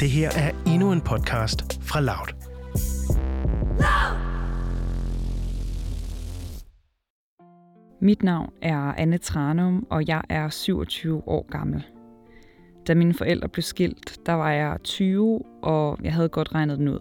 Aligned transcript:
Det 0.00 0.10
her 0.10 0.30
er 0.36 0.50
endnu 0.66 0.92
en 0.92 1.00
podcast 1.00 1.82
fra 1.82 2.00
Loud. 2.00 2.34
Mit 8.00 8.22
navn 8.22 8.52
er 8.62 8.78
Anne 8.78 9.18
Tranum, 9.18 9.86
og 9.90 10.08
jeg 10.08 10.22
er 10.28 10.48
27 10.48 11.28
år 11.28 11.46
gammel. 11.50 11.84
Da 12.86 12.94
mine 12.94 13.14
forældre 13.14 13.48
blev 13.48 13.62
skilt, 13.62 14.26
der 14.26 14.32
var 14.32 14.50
jeg 14.50 14.78
20, 14.84 15.42
og 15.62 15.98
jeg 16.02 16.12
havde 16.12 16.28
godt 16.28 16.54
regnet 16.54 16.78
den 16.78 16.88
ud. 16.88 17.00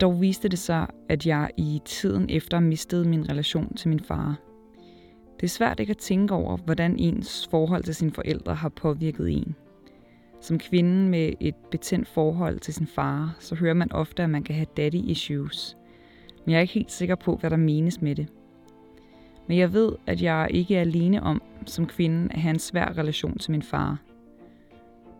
Dog 0.00 0.20
viste 0.20 0.48
det 0.48 0.58
sig, 0.58 0.86
at 1.08 1.26
jeg 1.26 1.50
i 1.56 1.80
tiden 1.84 2.30
efter 2.30 2.60
mistede 2.60 3.08
min 3.08 3.30
relation 3.30 3.74
til 3.74 3.88
min 3.88 4.00
far. 4.00 4.36
Det 5.40 5.46
er 5.46 5.50
svært 5.50 5.80
ikke 5.80 5.90
at 5.90 5.98
tænke 5.98 6.34
over, 6.34 6.56
hvordan 6.56 6.96
ens 6.98 7.48
forhold 7.50 7.82
til 7.82 7.94
sine 7.94 8.12
forældre 8.12 8.54
har 8.54 8.68
påvirket 8.68 9.30
en. 9.30 9.54
Som 10.44 10.58
kvinden 10.58 11.08
med 11.08 11.32
et 11.40 11.54
betændt 11.70 12.08
forhold 12.08 12.60
til 12.60 12.74
sin 12.74 12.86
far, 12.86 13.36
så 13.38 13.54
hører 13.54 13.74
man 13.74 13.92
ofte, 13.92 14.22
at 14.22 14.30
man 14.30 14.42
kan 14.42 14.54
have 14.54 14.66
daddy 14.76 14.94
issues. 14.94 15.76
Men 16.44 16.52
jeg 16.52 16.56
er 16.56 16.60
ikke 16.60 16.74
helt 16.74 16.92
sikker 16.92 17.14
på, 17.14 17.36
hvad 17.36 17.50
der 17.50 17.56
menes 17.56 18.02
med 18.02 18.14
det. 18.14 18.28
Men 19.48 19.58
jeg 19.58 19.72
ved, 19.72 19.92
at 20.06 20.22
jeg 20.22 20.48
ikke 20.50 20.76
er 20.76 20.80
alene 20.80 21.22
om, 21.22 21.42
som 21.66 21.86
kvinde, 21.86 22.28
at 22.32 22.40
have 22.40 22.50
en 22.50 22.58
svær 22.58 22.98
relation 22.98 23.38
til 23.38 23.50
min 23.50 23.62
far. 23.62 24.02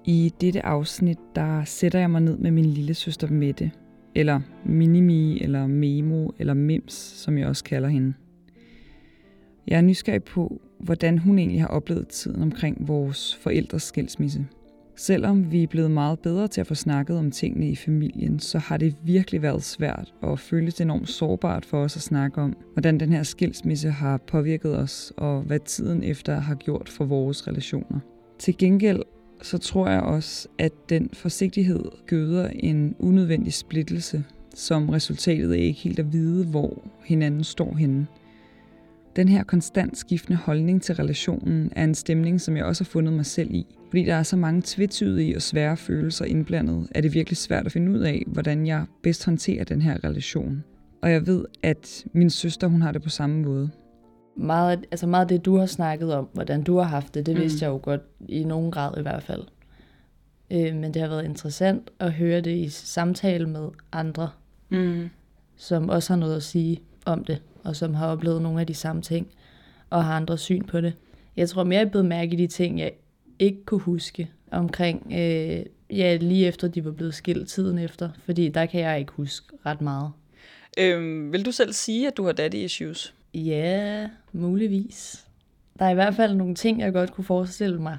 I 0.05 0.33
dette 0.41 0.65
afsnit, 0.65 1.19
der 1.35 1.65
sætter 1.65 1.99
jeg 1.99 2.11
mig 2.11 2.21
ned 2.21 2.37
med 2.37 2.51
min 2.51 2.67
lille 2.67 2.95
søster 2.95 3.29
Mette, 3.31 3.71
eller 4.15 4.41
Minimi, 4.65 5.41
eller 5.41 5.67
Memo, 5.67 6.29
eller 6.39 6.55
Mims, 6.55 6.95
som 6.95 7.39
jeg 7.39 7.47
også 7.49 7.65
kalder 7.65 7.89
hende. 7.89 8.15
Jeg 9.67 9.77
er 9.77 9.83
nysgerrig 9.83 10.25
på, 10.25 10.61
hvordan 10.79 11.19
hun 11.19 11.39
egentlig 11.39 11.61
har 11.61 11.69
oplevet 11.69 12.09
tiden 12.09 12.43
omkring 12.43 12.89
vores 12.89 13.37
forældres 13.37 13.83
skilsmisse. 13.83 14.47
Selvom 14.97 15.53
vi 15.53 15.63
er 15.63 15.67
blevet 15.67 15.91
meget 15.91 16.19
bedre 16.19 16.49
til 16.49 16.61
at 16.61 16.67
få 16.67 16.75
snakket 16.75 17.19
om 17.19 17.31
tingene 17.31 17.69
i 17.69 17.77
familien, 17.77 18.39
så 18.39 18.59
har 18.59 18.77
det 18.77 18.97
virkelig 19.03 19.43
været 19.43 19.63
svært 19.63 20.15
og 20.23 20.39
føles 20.39 20.81
enormt 20.81 21.09
sårbart 21.09 21.65
for 21.65 21.79
os 21.79 21.97
at 21.97 22.03
snakke 22.03 22.41
om, 22.41 22.57
hvordan 22.73 23.01
den 23.01 23.13
her 23.13 23.23
skilsmisse 23.23 23.91
har 23.91 24.17
påvirket 24.17 24.79
os, 24.79 25.13
og 25.17 25.43
hvad 25.43 25.59
tiden 25.59 26.03
efter 26.03 26.41
har 26.41 26.55
gjort 26.55 26.89
for 26.89 27.05
vores 27.05 27.49
relationer. 27.49 28.01
Til 28.39 28.59
gengæld 28.59 29.03
så 29.43 29.59
tror 29.59 29.89
jeg 29.89 30.01
også, 30.01 30.49
at 30.59 30.73
den 30.89 31.11
forsigtighed 31.13 31.85
gøder 32.07 32.49
en 32.49 32.95
unødvendig 32.99 33.53
splittelse, 33.53 34.25
som 34.55 34.89
resultatet 34.89 35.51
er 35.51 35.63
ikke 35.63 35.81
helt 35.81 35.99
at 35.99 36.13
vide, 36.13 36.47
hvor 36.47 36.83
hinanden 37.05 37.45
står 37.45 37.75
henne. 37.75 38.07
Den 39.17 39.29
her 39.29 39.43
konstant 39.43 39.99
skiftende 39.99 40.39
holdning 40.39 40.83
til 40.83 40.95
relationen 40.95 41.73
er 41.77 41.85
en 41.85 41.95
stemning, 41.95 42.41
som 42.41 42.57
jeg 42.57 42.65
også 42.65 42.85
har 42.85 42.89
fundet 42.89 43.13
mig 43.15 43.27
selv 43.27 43.51
i. 43.51 43.67
Fordi 43.89 44.05
der 44.05 44.15
er 44.15 44.23
så 44.23 44.37
mange 44.37 44.63
tvetydige 44.65 45.37
og 45.37 45.43
svære 45.43 45.77
følelser 45.77 46.25
indblandet, 46.25 46.89
er 46.95 47.01
det 47.01 47.15
virkelig 47.15 47.37
svært 47.37 47.67
at 47.67 47.73
finde 47.73 47.93
ud 47.93 47.99
af, 47.99 48.23
hvordan 48.27 48.67
jeg 48.67 48.85
bedst 49.03 49.25
håndterer 49.25 49.65
den 49.65 49.83
her 49.83 50.05
relation. 50.05 50.65
Og 51.03 51.11
jeg 51.11 51.27
ved, 51.27 51.45
at 51.63 52.05
min 52.13 52.31
søster 52.31 52.67
hun 52.67 52.83
har 52.83 52.93
det 52.93 53.03
på 53.03 53.09
samme 53.09 53.43
måde. 53.43 53.71
Meget, 54.37 54.85
altså 54.91 55.07
meget 55.07 55.25
af 55.25 55.29
det, 55.29 55.45
du 55.45 55.57
har 55.57 55.67
snakket 55.67 56.15
om, 56.15 56.29
hvordan 56.33 56.63
du 56.63 56.77
har 56.77 56.85
haft 56.85 57.15
det, 57.15 57.27
det 57.27 57.35
mm. 57.35 57.41
vidste 57.41 57.65
jeg 57.65 57.71
jo 57.71 57.81
godt, 57.83 58.01
i 58.29 58.45
nogen 58.45 58.71
grad 58.71 58.99
i 58.99 59.03
hvert 59.03 59.23
fald. 59.23 59.43
Øh, 60.51 60.75
men 60.77 60.95
det 60.95 61.03
har 61.03 61.09
været 61.09 61.25
interessant 61.25 61.91
at 61.99 62.13
høre 62.13 62.41
det 62.41 62.57
i 62.57 62.69
samtale 62.69 63.49
med 63.49 63.69
andre, 63.93 64.29
mm. 64.69 65.09
som 65.57 65.89
også 65.89 66.13
har 66.13 66.21
noget 66.21 66.37
at 66.37 66.43
sige 66.43 66.81
om 67.07 67.25
det, 67.25 67.43
og 67.65 67.77
som 67.77 67.95
har 67.95 68.07
oplevet 68.07 68.43
nogle 68.43 68.61
af 68.61 68.67
de 68.67 68.75
samme 68.75 69.03
ting, 69.03 69.27
og 69.91 70.05
har 70.05 70.17
andre 70.17 70.39
syn 70.39 70.65
på 70.65 70.81
det. 70.81 70.95
Jeg 71.37 71.49
tror 71.49 71.65
mere, 71.65 71.79
jeg 71.79 71.91
blevet 71.91 72.07
mærke 72.07 72.33
i 72.33 72.37
de 72.37 72.47
ting, 72.47 72.79
jeg 72.79 72.93
ikke 73.39 73.65
kunne 73.65 73.81
huske 73.81 74.31
omkring, 74.51 75.13
øh, 75.13 75.67
ja, 75.91 76.17
lige 76.17 76.47
efter 76.47 76.69
de 76.69 76.85
var 76.85 76.93
blevet 76.93 77.15
skilt 77.15 77.49
tiden 77.49 77.79
efter, 77.79 78.11
fordi 78.25 78.49
der 78.49 78.67
kan 78.67 78.81
jeg 78.81 78.99
ikke 78.99 79.13
huske 79.13 79.47
ret 79.67 79.81
meget. 79.81 80.13
Øhm, 80.79 81.33
vil 81.33 81.47
du 81.47 81.53
selv 81.53 81.73
sige, 81.73 82.07
at 82.07 82.17
du 82.17 82.25
har 82.25 82.33
daddy 82.33 82.55
issues? 82.55 83.15
Ja, 83.35 84.09
muligvis. 84.33 85.27
Der 85.79 85.85
er 85.85 85.91
i 85.91 85.95
hvert 85.95 86.15
fald 86.15 86.35
nogle 86.35 86.55
ting, 86.55 86.81
jeg 86.81 86.93
godt 86.93 87.13
kunne 87.13 87.25
forestille 87.25 87.83
mig, 87.83 87.99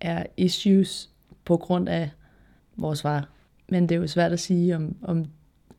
er 0.00 0.26
issues 0.36 1.10
på 1.44 1.56
grund 1.56 1.88
af 1.88 2.10
vores 2.76 3.02
far. 3.02 3.28
Men 3.68 3.88
det 3.88 3.94
er 3.94 4.00
jo 4.00 4.06
svært 4.06 4.32
at 4.32 4.40
sige, 4.40 4.76
om, 4.76 4.96
om, 5.02 5.24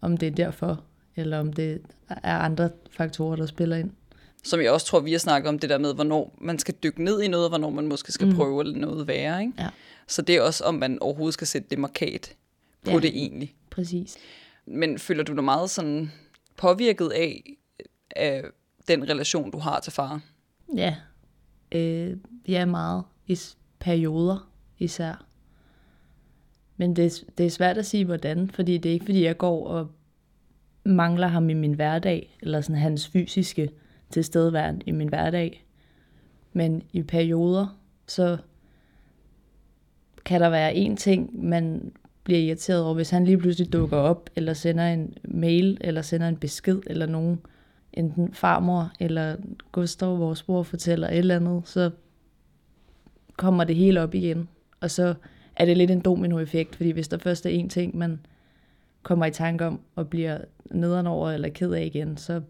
om 0.01 0.17
det 0.17 0.28
er 0.28 0.31
derfor, 0.31 0.84
eller 1.16 1.40
om 1.40 1.53
det 1.53 1.81
er 2.09 2.38
andre 2.38 2.70
faktorer, 2.92 3.36
der 3.36 3.46
spiller 3.46 3.76
ind. 3.76 3.92
Som 4.44 4.62
jeg 4.62 4.72
også 4.72 4.86
tror, 4.86 5.00
vi 5.00 5.12
har 5.12 5.20
snakket 5.20 5.50
om 5.50 5.59
det 5.59 5.70
der 5.70 5.78
med, 5.78 5.94
hvornår 5.94 6.38
man 6.42 6.59
skal 6.59 6.76
dykke 6.84 7.03
ned 7.03 7.22
i 7.22 7.28
noget, 7.28 7.46
og 7.46 7.50
hvornår 7.50 7.70
man 7.70 7.88
måske 7.88 8.12
skal 8.12 8.28
mm. 8.28 8.36
prøve 8.36 8.59
at 8.59 8.76
noget 8.76 9.08
være. 9.08 9.42
Ikke? 9.42 9.53
Ja. 9.59 9.70
Så 10.08 10.22
det 10.22 10.36
er 10.36 10.42
også, 10.42 10.64
om 10.64 10.76
man 10.76 10.98
overhovedet 11.02 11.34
skal 11.34 11.48
sætte 11.48 11.70
det 11.70 11.80
markat 11.80 12.36
på 12.84 12.92
ja, 12.92 13.00
det 13.00 13.06
egentlig. 13.06 13.56
præcis. 13.70 14.18
Men 14.66 15.00
føler 15.00 15.24
du 15.24 15.34
dig 15.34 15.44
meget 15.44 15.70
sådan 15.70 16.12
påvirket 16.58 17.09
af, 17.09 17.58
af 18.16 18.44
den 18.88 19.09
relation, 19.09 19.52
du 19.52 19.58
har 19.58 19.80
til 19.80 19.94
far? 19.94 20.22
Ja, 20.76 20.96
øh, 21.72 22.18
ja 22.47 22.66
meget. 22.66 23.03
I 23.28 23.40
perioder 23.80 24.50
især. 24.80 25.26
Men 26.78 26.96
det, 26.96 27.24
det 27.38 27.46
er 27.46 27.50
svært 27.50 27.78
at 27.78 27.86
sige, 27.86 28.06
hvordan, 28.06 28.50
fordi 28.50 28.78
det 28.78 28.90
er 28.90 28.94
ikke, 28.94 29.06
fordi 29.06 29.24
jeg 29.24 29.38
går 29.38 29.68
og 29.68 29.92
mangler 30.85 31.28
ham 31.28 31.50
i 31.50 31.53
min 31.53 31.73
hverdag, 31.73 32.38
eller 32.41 32.62
sådan 32.62 32.81
hans 32.81 33.07
fysiske 33.07 33.69
tilstedeværende 34.09 34.81
i 34.85 34.91
min 34.91 35.09
hverdag. 35.09 35.66
Men 36.53 36.84
i 36.94 37.01
perioder, 37.01 37.78
så 38.07 38.38
kan 40.25 40.41
der 40.41 40.50
være 40.50 40.75
en 40.75 40.97
ting, 40.97 41.46
man 41.46 41.91
bliver 42.23 42.40
irriteret 42.40 42.84
over, 42.84 42.94
hvis 42.94 43.09
han 43.09 43.25
lige 43.25 43.38
pludselig 43.38 43.73
dukker 43.73 43.97
op, 43.97 44.29
eller 44.35 44.53
sender 44.53 44.88
en 44.88 45.13
mail, 45.23 45.78
eller 45.81 46.01
sender 46.01 46.28
en 46.28 46.38
besked, 46.38 46.81
eller 46.88 47.06
nogen, 47.06 47.40
enten 47.94 48.34
farmor, 48.34 48.91
eller 49.00 49.35
Gustav, 49.72 50.19
vores 50.19 50.44
bror, 50.44 50.63
fortæller 50.63 51.07
et 51.07 51.17
eller 51.17 51.35
andet, 51.35 51.62
så 51.66 51.91
kommer 53.38 53.63
det 53.63 53.75
hele 53.75 54.02
op 54.02 54.13
igen. 54.13 54.50
Og 54.81 54.91
så 54.91 55.13
er 55.56 55.66
det 55.66 55.78
lidt 55.78 55.91
en 55.91 56.00
dominoeffekt, 56.00 56.75
fordi 56.75 56.91
hvis 56.91 57.07
der 57.07 57.17
først 57.17 57.46
er 57.46 57.50
en 57.50 57.69
ting, 57.69 57.97
man 57.97 58.19
kommer 59.05 59.25
i 59.25 59.31
tanke 59.31 59.66
om, 59.66 59.79
og 59.95 60.09
bliver 60.09 60.38
nederen 60.71 61.07
over, 61.07 61.31
eller 61.31 61.49
ked 61.49 61.71
af 61.71 61.85
igen, 61.85 62.17
så 62.17 62.41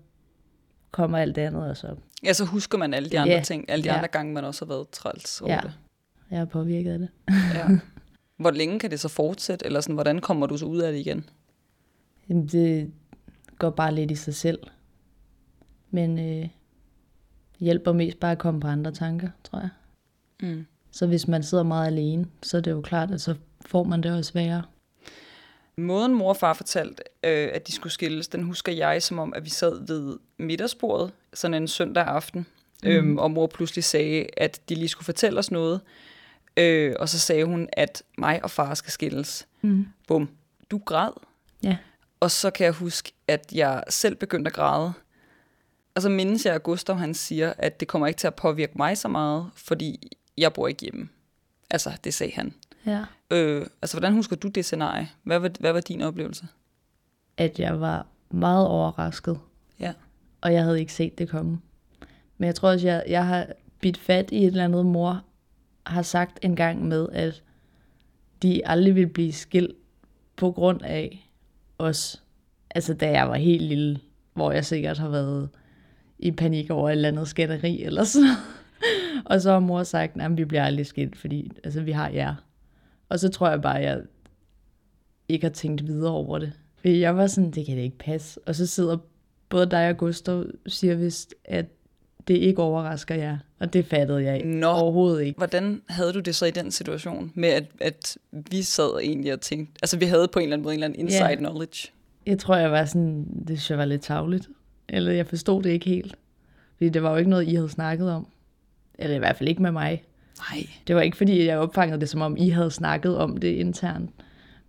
kommer 0.92 1.18
alt 1.18 1.36
det 1.36 1.42
andet 1.42 1.70
også 1.70 1.88
op. 1.88 1.98
Ja, 2.24 2.34
så 2.34 2.46
husker 2.46 2.78
man 2.78 2.94
alle 2.94 3.10
de 3.10 3.20
andre 3.20 3.34
yeah. 3.34 3.44
ting, 3.44 3.70
alle 3.70 3.84
de 3.84 3.90
ja. 3.90 3.96
andre 3.96 4.08
gange, 4.08 4.34
man 4.34 4.44
også 4.44 4.66
har 4.66 4.74
været 4.74 4.90
træls 4.90 5.42
over 5.42 5.54
ja. 5.54 5.60
det. 5.64 5.74
Jeg 6.32 6.40
er 6.40 6.46
påvirket 6.46 6.92
af 6.92 7.00
det. 7.00 7.10
ja. 7.54 7.68
Hvor 8.42 8.52
længe 8.52 8.80
kan 8.80 8.92
det 8.92 9.00
så 9.00 9.08
fortsætte, 9.08 9.66
eller 9.66 9.82
sådan, 9.82 9.94
hvordan 9.94 10.20
kommer 10.20 10.48
du 10.48 10.58
så 10.58 10.66
ud 10.66 10.80
af 10.80 10.92
det 10.92 11.00
igen? 11.00 11.30
Jamen, 12.30 12.48
det 12.48 12.92
går 13.60 13.70
bare 13.70 13.94
lidt 13.94 14.12
i 14.12 14.16
sig 14.16 14.36
selv. 14.36 14.60
Men 15.92 16.20
øh, 16.20 16.50
hjælper 17.60 17.94
mest 17.94 18.20
bare 18.20 18.32
at 18.32 18.38
komme 18.38 18.60
på 18.60 18.68
andre 18.68 18.92
tanker, 18.92 19.30
tror 19.44 19.60
jeg. 19.60 19.70
Mm. 20.42 20.66
Så 20.92 21.08
hvis 21.08 21.28
man 21.28 21.44
sidder 21.44 21.64
meget 21.64 21.88
alene, 21.88 22.26
så 22.44 22.58
er 22.58 22.62
det 22.62 22.72
jo 22.72 22.82
klart, 22.82 23.12
at 23.12 23.22
så 23.22 23.36
får 23.66 23.84
man 23.84 24.04
det 24.04 24.14
også 24.14 24.34
værre. 24.34 24.64
Måden 25.78 26.14
mor 26.14 26.30
og 26.30 26.38
far 26.38 26.54
fortalte, 26.54 27.04
øh, 27.24 27.50
at 27.54 27.68
de 27.68 27.72
skulle 27.72 27.94
skilles, 27.94 28.28
den 28.28 28.44
husker 28.44 28.72
jeg 28.72 29.04
som 29.04 29.20
om, 29.20 29.34
at 29.36 29.46
vi 29.46 29.50
sad 29.50 29.88
ved 29.88 30.18
middagsbordet 30.38 31.12
sådan 31.34 31.54
en 31.54 31.68
søndag 31.68 32.04
aften, 32.04 32.46
mm. 32.84 32.90
øhm, 32.90 33.18
og 33.18 33.32
mor 33.32 33.48
pludselig 33.48 33.84
sagde, 33.84 34.28
at 34.38 34.62
de 34.70 34.76
lige 34.76 34.88
skulle 34.88 35.06
fortælle 35.06 35.40
os 35.40 35.52
noget. 35.52 35.82
Øh, 36.58 36.96
og 37.00 37.10
så 37.10 37.20
sagde 37.20 37.46
hun, 37.46 37.70
at 37.74 38.04
mig 38.18 38.44
og 38.44 38.52
far 38.52 38.74
skal 38.74 38.92
skilles. 38.92 39.48
Mm. 39.62 39.88
Bum. 40.08 40.30
Du 40.72 40.78
græd. 40.78 41.12
Ja. 41.64 41.78
Og 42.20 42.32
så 42.32 42.50
kan 42.50 42.66
jeg 42.66 42.74
huske, 42.74 43.12
at 43.28 43.52
jeg 43.54 43.84
selv 43.90 44.16
begyndte 44.16 44.50
at 44.50 44.54
græde. 44.54 44.94
Og 45.96 46.02
så 46.02 46.10
mindes 46.10 46.46
jeg, 46.46 46.56
at 46.56 46.64
Gustav 46.64 46.96
han 46.96 47.14
siger, 47.14 47.54
at 47.58 47.80
det 47.80 47.88
kommer 47.88 48.08
ikke 48.08 48.18
til 48.18 48.28
at 48.28 48.36
påvirke 48.36 48.74
mig 48.76 48.98
så 48.98 49.08
meget, 49.08 49.50
fordi 49.56 50.12
jeg 50.38 50.54
bor 50.54 50.68
ikke 50.68 50.82
hjemme. 50.82 51.10
Altså, 51.70 51.92
det 52.04 52.14
sagde 52.14 52.34
han. 52.36 52.54
Ja. 52.86 53.04
Øh, 53.32 53.66
altså, 53.82 53.98
hvordan 53.98 54.14
husker 54.14 54.36
du 54.36 54.48
det 54.48 54.66
scenarie? 54.66 55.10
Hvad 55.24 55.40
var, 55.40 55.52
hvad 55.60 55.74
var 55.74 55.82
din 55.82 56.02
oplevelse? 56.02 56.48
At 57.38 57.60
jeg 57.60 57.82
var 57.82 58.08
meget 58.32 58.68
overrasket. 58.68 59.40
Ja. 59.80 59.94
Og 60.42 60.54
jeg 60.54 60.64
havde 60.64 60.80
ikke 60.80 60.94
set 60.94 61.18
det 61.18 61.30
komme. 61.30 61.60
Men 62.38 62.48
jeg 62.48 62.56
tror 62.56 62.70
også, 62.70 62.88
jeg, 62.88 63.04
jeg 63.08 63.28
har 63.28 63.48
bidt 63.80 63.98
fat 63.98 64.32
i 64.32 64.38
et 64.38 64.48
eller 64.48 64.64
andet, 64.64 64.86
mor 64.86 65.24
har 65.86 66.02
sagt 66.02 66.40
en 66.42 66.56
gang 66.56 66.88
med, 66.88 67.08
at 67.12 67.44
de 68.42 68.62
aldrig 68.66 68.96
vil 68.96 69.08
blive 69.08 69.34
skilt 69.34 69.76
på 70.36 70.52
grund 70.52 70.82
af 70.82 71.30
os. 71.78 72.24
Altså, 72.70 72.94
da 72.94 73.12
jeg 73.12 73.30
var 73.30 73.36
helt 73.36 73.64
lille, 73.64 74.00
hvor 74.34 74.52
jeg 74.52 74.66
sikkert 74.66 74.98
har 74.98 75.10
været 75.10 75.50
i 76.20 76.32
panik 76.32 76.70
over 76.70 76.90
et 76.90 76.94
eller 76.94 77.08
andet 77.08 77.28
skænderi 77.28 77.84
eller 77.84 78.04
sådan 78.04 78.30
Og 79.26 79.42
så 79.42 79.52
har 79.52 79.60
mor 79.60 79.84
sagt, 79.84 80.22
at 80.22 80.38
vi 80.38 80.46
bliver 80.46 80.64
aldrig 80.64 80.86
skilt, 80.86 81.18
fordi 81.18 81.52
altså, 81.64 81.82
vi 81.82 81.92
har 81.92 82.10
jer. 82.10 82.36
Og 83.10 83.20
så 83.20 83.30
tror 83.30 83.50
jeg 83.50 83.62
bare, 83.62 83.80
at 83.80 83.86
jeg 83.86 84.02
ikke 85.30 85.46
har 85.46 85.54
tænkt 85.54 85.88
videre 85.88 86.12
over 86.12 86.40
det. 86.40 86.52
Jeg 86.84 87.18
var 87.18 87.28
sådan, 87.28 87.52
det 87.52 87.66
kan 87.66 87.78
det 87.78 87.84
ikke 87.84 87.98
passe. 87.98 88.40
Og 88.46 88.56
så 88.56 88.66
sidder 88.68 88.98
både 89.50 89.66
dig 89.66 89.90
og 89.90 89.98
Gustav 89.98 90.46
siger 90.68 90.96
vist, 90.96 91.36
at 91.46 91.66
det 92.28 92.34
ikke 92.34 92.62
overrasker 92.62 93.16
jer. 93.16 93.38
Og 93.60 93.74
det 93.74 93.86
fattede 93.86 94.24
jeg 94.24 94.44
Nå. 94.46 94.68
overhovedet 94.68 95.24
ikke. 95.24 95.38
Hvordan 95.38 95.82
havde 95.90 96.14
du 96.14 96.20
det 96.20 96.36
så 96.36 96.46
i 96.46 96.52
den 96.52 96.72
situation, 96.72 97.32
med 97.36 97.50
at, 97.50 97.64
at 97.82 98.18
vi 98.32 98.62
sad 98.62 99.00
egentlig 99.04 99.34
og 99.34 99.42
tænkte, 99.42 99.74
altså 99.84 99.98
vi 99.98 100.06
havde 100.06 100.28
på 100.28 100.40
en 100.40 100.44
eller 100.44 100.54
anden 100.56 100.64
måde 100.64 100.74
en 100.74 100.78
eller 100.78 100.88
anden 100.88 101.00
inside 101.00 101.26
Ja. 101.30 101.36
knowledge. 101.36 101.88
Jeg 102.26 102.40
tror, 102.40 102.56
jeg 102.56 102.72
var 102.72 102.86
sådan, 102.86 103.26
det 103.40 103.48
synes 103.48 103.70
jeg 103.70 103.78
var 103.78 103.86
lidt 103.86 104.02
tavligt. 104.02 104.50
Eller 104.90 105.12
jeg 105.12 105.28
forstod 105.28 105.64
det 105.64 105.70
ikke 105.70 105.86
helt. 105.86 106.16
Fordi 106.78 106.90
det 106.90 107.04
var 107.04 107.12
jo 107.12 107.16
ikke 107.18 107.30
noget, 107.30 107.48
I 107.48 107.56
havde 107.56 107.70
snakket 107.70 108.12
om. 108.12 108.28
Eller 109.00 109.16
i 109.16 109.20
hvert 109.20 109.36
fald 109.36 109.50
ikke 109.50 109.62
med 109.62 109.72
mig. 109.72 110.04
Nej. 110.52 110.68
Det 110.88 110.96
var 110.96 111.02
ikke, 111.02 111.18
fordi 111.18 111.46
jeg 111.46 111.58
opfangede 111.58 112.00
det, 112.00 112.10
som 112.10 112.22
om 112.22 112.38
I 112.38 112.50
havde 112.50 112.72
snakket 112.72 113.18
om 113.18 113.38
det 113.38 113.48
internt. 113.48 114.12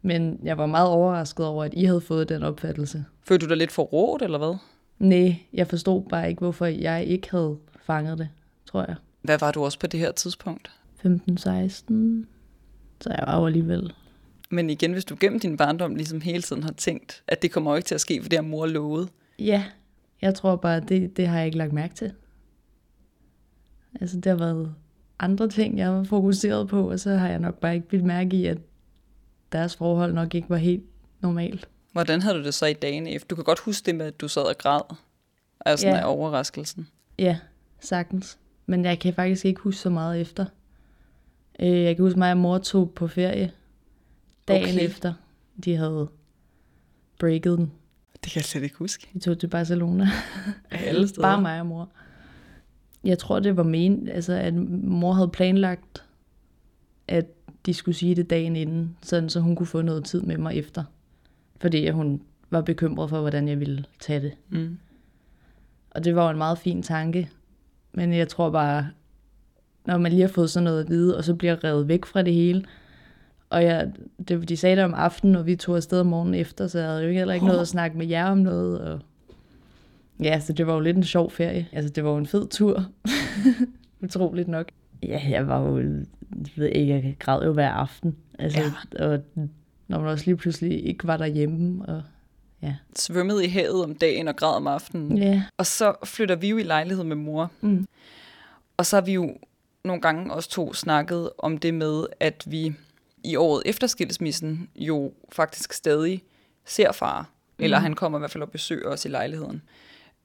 Men 0.02 0.40
jeg 0.43 0.58
var 0.58 0.67
meget 0.67 0.88
overrasket 0.88 1.46
over, 1.46 1.64
at 1.64 1.75
I 1.75 1.84
havde 1.84 2.00
fået 2.00 2.28
den 2.28 2.43
opfattelse. 2.43 3.05
Følte 3.28 3.46
du 3.46 3.49
dig 3.49 3.56
lidt 3.56 3.73
for 3.73 3.82
råd, 3.82 4.23
eller 4.23 4.38
hvad? 4.38 4.56
Nej, 4.99 5.37
jeg 5.52 5.67
forstod 5.67 6.02
bare 6.08 6.28
ikke, 6.28 6.38
hvorfor 6.38 6.67
jeg 6.67 7.05
ikke 7.05 7.31
havde 7.31 7.56
fanget 7.87 8.19
det, 8.19 8.28
tror 8.67 8.84
jeg. 8.88 8.96
Hvad 9.23 9.38
var 9.38 9.52
du 9.52 9.64
også 9.64 9.78
på 9.78 9.87
det 9.87 10.00
her 10.00 10.12
tidspunkt? 10.12 10.70
15-16. 11.06 11.06
Så 13.00 13.11
jeg 13.11 13.25
var 13.26 13.38
jo 13.38 13.46
alligevel... 13.46 13.93
Men 14.50 14.70
igen, 14.70 14.93
hvis 14.93 15.05
du 15.05 15.17
gennem 15.20 15.40
din 15.40 15.56
barndom 15.56 15.94
ligesom 15.94 16.20
hele 16.20 16.43
tiden 16.43 16.62
har 16.62 16.73
tænkt, 16.73 17.23
at 17.28 17.43
det 17.43 17.52
kommer 17.52 17.70
jo 17.70 17.76
ikke 17.76 17.87
til 17.87 17.94
at 17.94 18.00
ske, 18.00 18.23
for 18.23 18.28
det 18.28 18.38
har 18.38 18.43
mor 18.43 18.67
lovet. 18.67 19.08
Ja, 19.38 19.64
jeg 20.23 20.34
tror 20.34 20.56
bare, 20.56 20.81
det, 20.81 21.17
det 21.17 21.26
har 21.26 21.37
jeg 21.37 21.46
ikke 21.46 21.58
lagt 21.58 21.73
mærke 21.73 21.94
til. 21.94 22.12
Altså, 24.00 24.16
det 24.16 24.26
har 24.26 24.37
været 24.37 24.75
andre 25.19 25.48
ting, 25.48 25.78
jeg 25.78 25.90
var 25.93 26.04
fokuseret 26.04 26.69
på, 26.69 26.90
og 26.90 27.00
så 27.00 27.10
har 27.16 27.28
jeg 27.28 27.38
nok 27.38 27.54
bare 27.58 27.75
ikke 27.75 27.88
blivet 27.88 28.06
mærke 28.06 28.37
i, 28.37 28.46
at 28.46 28.58
deres 29.52 29.76
forhold 29.76 30.12
nok 30.12 30.34
ikke 30.34 30.50
var 30.50 30.56
helt 30.56 30.84
normalt. 31.20 31.69
Hvordan 31.93 32.22
havde 32.22 32.38
du 32.38 32.44
det 32.44 32.54
så 32.54 32.66
i 32.66 32.72
dagene 32.72 33.10
efter? 33.10 33.26
Du 33.28 33.34
kan 33.34 33.44
godt 33.44 33.58
huske 33.58 33.87
det 33.87 33.94
med, 33.94 34.06
at 34.06 34.20
du 34.20 34.28
sad 34.28 34.43
og 34.43 34.58
græd. 34.58 34.81
Altså 35.60 35.88
Ja. 35.88 35.96
af 35.96 36.02
overraskelsen. 36.12 36.88
Ja, 37.19 37.38
sagtens. 37.81 38.38
Men 38.66 38.84
jeg 38.84 38.98
kan 38.98 39.14
faktisk 39.14 39.44
ikke 39.44 39.60
huske 39.60 39.81
så 39.81 39.90
meget 39.90 40.20
efter. 40.20 40.46
Øh, 41.60 41.82
Jeg 41.82 41.96
kan 41.96 42.04
huske 42.04 42.19
mig 42.19 42.31
og 42.32 42.37
mor 42.38 42.58
tog 42.58 42.90
på 42.90 43.08
ferie 43.08 43.50
dagen 44.49 44.75
Okay. 44.75 44.84
efter. 44.84 45.14
De 45.64 45.76
havde 45.76 46.08
breaket 47.19 47.58
den. 47.58 47.72
Det 48.25 48.32
kan 48.32 48.38
jeg 48.40 48.44
slet 48.44 48.62
ikke 48.62 48.76
huske. 48.76 49.08
Vi 49.12 49.20
tog 49.20 49.38
til 49.38 49.46
Barcelona. 49.49 50.08
Alle 50.70 51.08
steder. 51.08 51.22
Bare 51.22 51.40
mig 51.42 51.60
og 51.60 51.66
mor. 51.66 51.88
Jeg 53.06 53.18
tror, 53.18 53.40
det 53.40 53.56
var 53.56 53.62
men, 53.62 54.08
altså, 54.08 54.32
at 54.32 54.54
mor 54.84 55.12
havde 55.12 55.28
planlagt, 55.28 56.04
at 57.08 57.26
de 57.66 57.74
skulle 57.74 57.94
sige 57.94 58.14
det 58.14 58.30
dagen 58.30 58.56
inden, 58.56 58.96
sådan, 59.02 59.28
så 59.28 59.40
hun 59.40 59.56
kunne 59.56 59.66
få 59.66 59.82
noget 59.82 60.04
tid 60.04 60.22
med 60.22 60.38
mig 60.38 60.56
efter. 60.56 60.84
Fordi 61.60 61.88
hun 61.88 62.22
var 62.50 62.60
bekymret 62.60 63.10
for, 63.10 63.20
hvordan 63.20 63.48
jeg 63.48 63.60
ville 63.60 63.84
tage 64.00 64.20
det. 64.20 64.32
Mm. 64.48 64.78
Og 65.90 66.04
det 66.04 66.16
var 66.16 66.24
jo 66.24 66.30
en 66.30 66.38
meget 66.38 66.58
fin 66.58 66.82
tanke. 66.82 67.30
Men 67.92 68.12
jeg 68.12 68.28
tror 68.28 68.50
bare, 68.50 68.88
når 69.86 69.98
man 69.98 70.12
lige 70.12 70.20
har 70.20 70.28
fået 70.28 70.50
sådan 70.50 70.64
noget 70.64 70.84
at 70.84 70.88
vide, 70.88 71.16
og 71.16 71.24
så 71.24 71.34
bliver 71.34 71.64
revet 71.64 71.88
væk 71.88 72.04
fra 72.04 72.22
det 72.22 72.34
hele. 72.34 72.64
Og 73.50 73.64
jeg, 73.64 73.92
det, 74.28 74.48
de 74.48 74.56
sagde 74.56 74.76
det 74.76 74.84
om 74.84 74.94
aftenen, 74.94 75.36
og 75.36 75.46
vi 75.46 75.56
tog 75.56 75.76
afsted 75.76 76.00
om 76.00 76.06
morgenen 76.06 76.34
efter, 76.34 76.66
så 76.66 76.78
jeg 76.78 76.88
havde 76.88 77.02
jo 77.04 77.12
heller 77.12 77.34
ikke 77.34 77.46
noget 77.46 77.60
at 77.60 77.68
snakke 77.76 77.98
med 77.98 78.06
jer 78.06 78.30
om 78.30 78.38
noget. 78.38 78.80
Og 78.80 79.00
ja, 80.22 80.40
så 80.40 80.52
det 80.52 80.66
var 80.66 80.74
jo 80.74 80.80
lidt 80.80 80.96
en 80.96 81.04
sjov 81.04 81.30
ferie. 81.30 81.66
Altså, 81.72 81.90
det 81.90 82.04
var 82.04 82.10
jo 82.10 82.16
en 82.16 82.26
fed 82.26 82.48
tur. 82.48 82.84
Utroligt 84.04 84.48
nok. 84.48 84.68
Ja, 85.02 85.22
jeg 85.30 85.48
var 85.48 85.60
jo, 85.60 85.78
jeg 85.78 86.52
ved 86.56 86.68
ikke, 86.68 86.94
jeg 86.94 87.16
græd 87.18 87.44
jo 87.44 87.52
hver 87.52 87.70
aften. 87.70 88.16
Altså, 88.38 88.60
ja. 88.98 89.06
og 89.06 89.20
når 89.88 90.00
man 90.00 90.08
også 90.08 90.24
lige 90.24 90.36
pludselig 90.36 90.86
ikke 90.86 91.06
var 91.06 91.16
derhjemme. 91.16 91.86
Og, 91.88 92.02
Svømmede 92.96 93.44
i 93.44 93.48
havet 93.48 93.84
om 93.84 93.94
dagen 93.94 94.28
og 94.28 94.36
græd 94.36 94.56
om 94.56 94.66
aftenen. 94.66 95.18
ja. 95.18 95.42
Og 95.58 95.66
så 95.66 95.94
flytter 96.04 96.36
vi 96.36 96.48
jo 96.48 96.56
i 96.56 96.62
lejlighed 96.62 97.04
med 97.04 97.16
mor. 97.16 97.50
Mm. 97.60 97.86
Og 98.76 98.86
så 98.86 98.96
har 98.96 99.00
vi 99.00 99.12
jo 99.12 99.36
nogle 99.84 100.02
gange 100.02 100.32
også 100.32 100.50
to 100.50 100.72
snakket 100.72 101.30
om 101.38 101.58
det 101.58 101.74
med, 101.74 102.06
at 102.20 102.44
vi 102.46 102.74
i 103.24 103.36
året 103.36 103.62
efter 103.66 103.86
skilsmissen 103.86 104.68
jo 104.76 105.12
faktisk 105.32 105.72
stadig 105.72 106.22
ser 106.64 106.92
far. 106.92 107.20
Mm. 107.58 107.64
Eller 107.64 107.78
han 107.78 107.94
kommer 107.94 108.18
i 108.18 108.20
hvert 108.20 108.30
fald 108.30 108.42
og 108.42 108.50
besøger 108.50 108.88
os 108.88 109.04
i 109.04 109.08
lejligheden. 109.08 109.62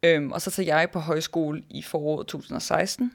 Øhm, 0.04 0.32
og 0.32 0.42
så 0.42 0.52
tager 0.52 0.78
jeg 0.78 0.90
på 0.94 1.00
højskole 1.00 1.64
i 1.70 1.82
foråret 1.82 2.28
2016. 2.28 3.12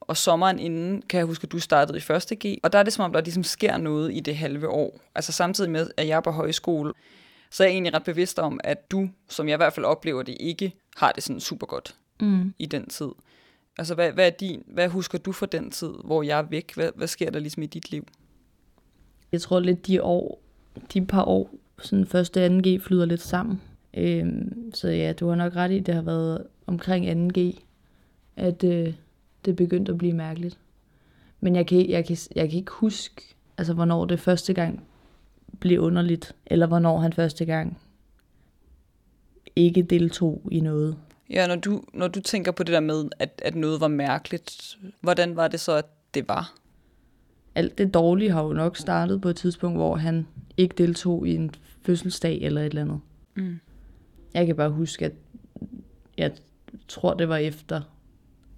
Og 0.00 0.16
sommeren 0.16 0.58
inden, 0.58 1.02
kan 1.02 1.18
jeg 1.18 1.26
huske, 1.26 1.44
at 1.44 1.52
du 1.52 1.58
startede 1.58 1.98
i 1.98 2.12
1. 2.32 2.38
G. 2.46 2.58
Og 2.62 2.72
der 2.72 2.78
er 2.78 2.82
det 2.82 2.92
som 2.92 3.04
om, 3.04 3.12
der 3.12 3.20
ligesom 3.20 3.44
sker 3.44 3.76
noget 3.76 4.14
i 4.14 4.20
det 4.20 4.36
halve 4.36 4.68
år. 4.68 5.00
Altså 5.14 5.32
samtidig 5.32 5.70
med, 5.70 5.90
at 5.96 6.08
jeg 6.08 6.16
er 6.16 6.20
på 6.20 6.30
højskole, 6.30 6.92
så 7.50 7.62
er 7.62 7.66
jeg 7.66 7.72
egentlig 7.72 7.94
ret 7.94 8.04
bevidst 8.04 8.38
om, 8.38 8.60
at 8.64 8.90
du, 8.90 9.08
som 9.28 9.48
jeg 9.48 9.54
i 9.54 9.56
hvert 9.56 9.72
fald 9.72 9.86
oplever 9.86 10.22
det 10.22 10.36
ikke, 10.40 10.72
har 10.96 11.12
det 11.12 11.22
sådan 11.22 11.40
super 11.40 11.66
godt 11.66 11.94
Mm. 12.20 12.54
i 12.58 12.66
den 12.66 12.86
tid. 12.88 13.08
Altså, 13.78 13.94
hvad, 13.94 14.12
hvad, 14.12 14.26
er 14.26 14.30
din, 14.30 14.62
hvad 14.66 14.88
husker 14.88 15.18
du 15.18 15.32
fra 15.32 15.46
den 15.46 15.70
tid, 15.70 15.90
hvor 16.04 16.22
jeg 16.22 16.38
er 16.38 16.42
væk? 16.42 16.74
Hvad, 16.74 16.90
hvad 16.94 17.06
sker 17.06 17.30
der 17.30 17.38
ligesom 17.38 17.62
i 17.62 17.66
dit 17.66 17.90
liv? 17.90 18.06
Jeg 19.32 19.40
tror 19.40 19.60
lidt, 19.60 19.86
de 19.86 20.02
år, 20.02 20.42
de 20.92 21.06
par 21.06 21.24
år, 21.24 21.50
sådan 21.82 22.06
første 22.06 22.46
og 22.46 22.52
2G 22.52 22.80
flyder 22.80 23.04
lidt 23.04 23.20
sammen. 23.20 23.62
Øhm, 23.98 24.70
så 24.74 24.88
ja, 24.88 25.12
du 25.12 25.28
har 25.28 25.34
nok 25.34 25.56
ret 25.56 25.70
i, 25.70 25.80
det 25.80 25.94
har 25.94 26.02
været 26.02 26.46
omkring 26.66 27.30
2G, 27.32 27.60
at 28.36 28.64
øh, 28.64 28.94
det 29.44 29.56
begyndte 29.56 29.92
at 29.92 29.98
blive 29.98 30.12
mærkeligt. 30.12 30.58
Men 31.40 31.56
jeg 31.56 31.66
kan, 31.66 31.90
jeg, 31.90 32.06
kan, 32.06 32.16
jeg 32.36 32.48
kan 32.48 32.58
ikke 32.58 32.72
huske, 32.72 33.22
altså, 33.58 33.74
hvornår 33.74 34.04
det 34.04 34.20
første 34.20 34.52
gang 34.52 34.84
blev 35.60 35.80
underligt, 35.80 36.34
eller 36.46 36.66
hvornår 36.66 36.98
han 36.98 37.12
første 37.12 37.44
gang 37.44 37.78
ikke 39.56 39.82
deltog 39.82 40.42
i 40.50 40.60
noget. 40.60 40.96
Ja, 41.30 41.46
når 41.46 41.56
du, 41.56 41.82
når 41.94 42.08
du 42.08 42.20
tænker 42.20 42.52
på 42.52 42.62
det 42.62 42.72
der 42.72 42.80
med, 42.80 43.04
at, 43.18 43.42
at 43.44 43.54
noget 43.54 43.80
var 43.80 43.88
mærkeligt, 43.88 44.78
hvordan 45.00 45.36
var 45.36 45.48
det 45.48 45.60
så, 45.60 45.72
at 45.72 45.86
det 46.14 46.28
var? 46.28 46.58
alt 47.58 47.78
det 47.78 47.94
dårlige 47.94 48.30
har 48.30 48.42
jo 48.42 48.52
nok 48.52 48.76
startet 48.76 49.20
på 49.20 49.28
et 49.28 49.36
tidspunkt, 49.36 49.78
hvor 49.78 49.96
han 49.96 50.26
ikke 50.56 50.74
deltog 50.78 51.28
i 51.28 51.34
en 51.34 51.50
fødselsdag 51.82 52.42
eller 52.42 52.60
et 52.60 52.66
eller 52.66 52.82
andet. 52.82 53.00
Mm. 53.34 53.60
Jeg 54.34 54.46
kan 54.46 54.56
bare 54.56 54.70
huske, 54.70 55.04
at 55.04 55.12
jeg 56.16 56.32
tror, 56.88 57.14
det 57.14 57.28
var 57.28 57.36
efter, 57.36 57.80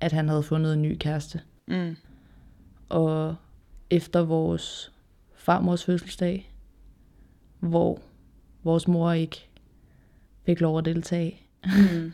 at 0.00 0.12
han 0.12 0.28
havde 0.28 0.42
fundet 0.42 0.74
en 0.74 0.82
ny 0.82 0.96
kæreste. 0.98 1.40
Mm. 1.68 1.96
Og 2.88 3.36
efter 3.90 4.20
vores 4.20 4.92
farmors 5.34 5.84
fødselsdag, 5.84 6.52
hvor 7.60 8.00
vores 8.62 8.88
mor 8.88 9.12
ikke 9.12 9.48
fik 10.46 10.60
lov 10.60 10.78
at 10.78 10.84
deltage, 10.84 11.40
Mm. 11.64 12.12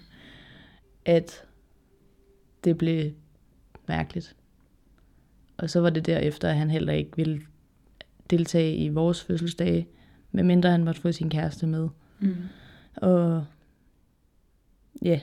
at 1.05 1.45
det 2.65 2.79
blev 2.79 3.13
mærkeligt. 3.89 4.37
Og 5.57 5.71
så 5.71 5.81
var 5.81 5.91
det 5.91 6.07
derefter, 6.07 6.49
at 6.49 6.57
han 6.57 6.71
heller 6.71 6.93
ikke 6.93 7.17
ville 7.17 7.43
deltage 8.31 8.77
i 8.77 8.89
vores 8.89 9.23
fødselsdage, 9.25 9.89
medmindre 10.33 10.71
han 10.71 10.85
måtte 10.85 11.01
få 11.01 11.13
sin 11.13 11.31
kæreste 11.31 11.67
med. 11.67 11.89
Mm. 12.19 12.37
Og 12.97 13.45
ja, 15.03 15.21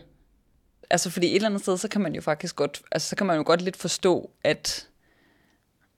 Altså, 0.90 1.10
fordi 1.10 1.28
et 1.28 1.36
eller 1.36 1.50
andet 1.50 1.62
sted, 1.62 1.78
så 1.78 1.88
kan 1.88 2.02
man 2.02 2.16
jo 2.16 2.22
faktisk 2.22 2.56
godt, 2.56 2.82
altså, 2.92 3.10
så 3.10 3.16
kan 3.16 3.28
man 3.28 3.38
jo 3.38 3.44
godt 3.46 3.62
lidt 3.62 3.78
forstå, 3.78 4.32
at, 4.44 4.88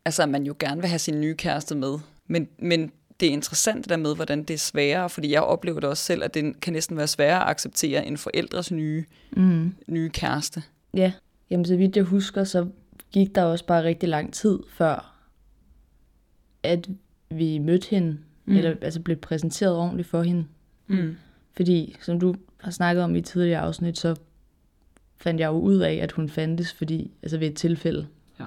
altså, 0.05 0.24
at 0.24 0.29
man 0.29 0.44
jo 0.44 0.55
gerne 0.60 0.82
vil 0.82 0.89
have 0.89 1.00
sin 1.00 1.22
nye 1.22 1.36
kæreste 1.36 1.75
med. 1.75 2.00
Men, 2.27 2.48
men 2.60 2.91
det 3.20 3.27
er 3.27 3.32
interessant 3.32 3.84
det 3.84 3.89
der 3.89 3.98
med, 3.98 4.15
hvordan 4.15 4.44
det 4.44 4.53
er 4.53 4.58
sværere, 4.58 5.10
fordi 5.10 5.32
jeg 5.32 5.41
oplever 5.41 5.79
det 5.79 5.89
også 5.89 6.03
selv, 6.03 6.24
at 6.24 6.34
det 6.34 6.60
kan 6.62 6.74
næsten 6.74 6.98
være 6.98 7.08
sværere 7.08 7.41
at 7.41 7.50
acceptere 7.50 8.05
en 8.05 8.17
forældres 8.17 8.72
nye, 8.72 9.05
mm. 9.32 9.75
nye 9.88 10.10
kæreste. 10.10 10.63
ja. 10.94 11.13
Jamen, 11.50 11.65
så 11.65 11.75
vidt 11.75 11.96
jeg 11.96 12.03
husker, 12.03 12.44
så 12.44 12.67
gik 13.12 13.36
der 13.36 13.44
også 13.44 13.65
bare 13.65 13.84
rigtig 13.84 14.10
lang 14.10 14.34
tid 14.34 14.60
før, 14.70 15.15
at 16.63 16.89
vi 17.29 17.58
mødte 17.58 17.89
hende, 17.89 18.17
mm. 18.46 18.55
eller 18.55 18.75
altså 18.82 19.00
blev 19.00 19.17
præsenteret 19.17 19.75
ordentligt 19.75 20.08
for 20.08 20.22
hende. 20.22 20.46
Mm. 20.88 21.15
Fordi, 21.55 21.96
som 22.01 22.20
du 22.20 22.36
har 22.65 22.72
snakket 22.72 23.03
om 23.03 23.15
i 23.15 23.19
et 23.19 23.25
tidligere 23.25 23.60
afsnit, 23.60 23.98
så 23.98 24.15
fandt 25.17 25.39
jeg 25.39 25.48
jo 25.48 25.51
ud 25.60 25.77
af, 25.79 25.93
at 25.93 26.12
hun 26.12 26.29
fandtes, 26.29 26.74
fordi, 26.74 27.12
altså 27.24 27.38
ved 27.38 27.48
et 27.48 27.55
tilfælde. 27.55 28.07
Ja. 28.39 28.45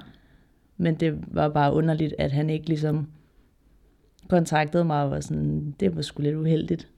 Men 0.76 0.94
det 0.94 1.18
var 1.26 1.48
bare 1.48 1.72
underligt, 1.72 2.14
at 2.18 2.32
han 2.32 2.50
ikke 2.50 2.66
ligesom 2.68 3.08
kontaktede 4.28 4.84
mig 4.84 5.02
og 5.02 5.10
var 5.10 5.20
sådan, 5.20 5.74
det 5.80 5.96
var 5.96 6.02
sgu 6.02 6.22
lidt 6.22 6.36
uheldigt. 6.36 6.88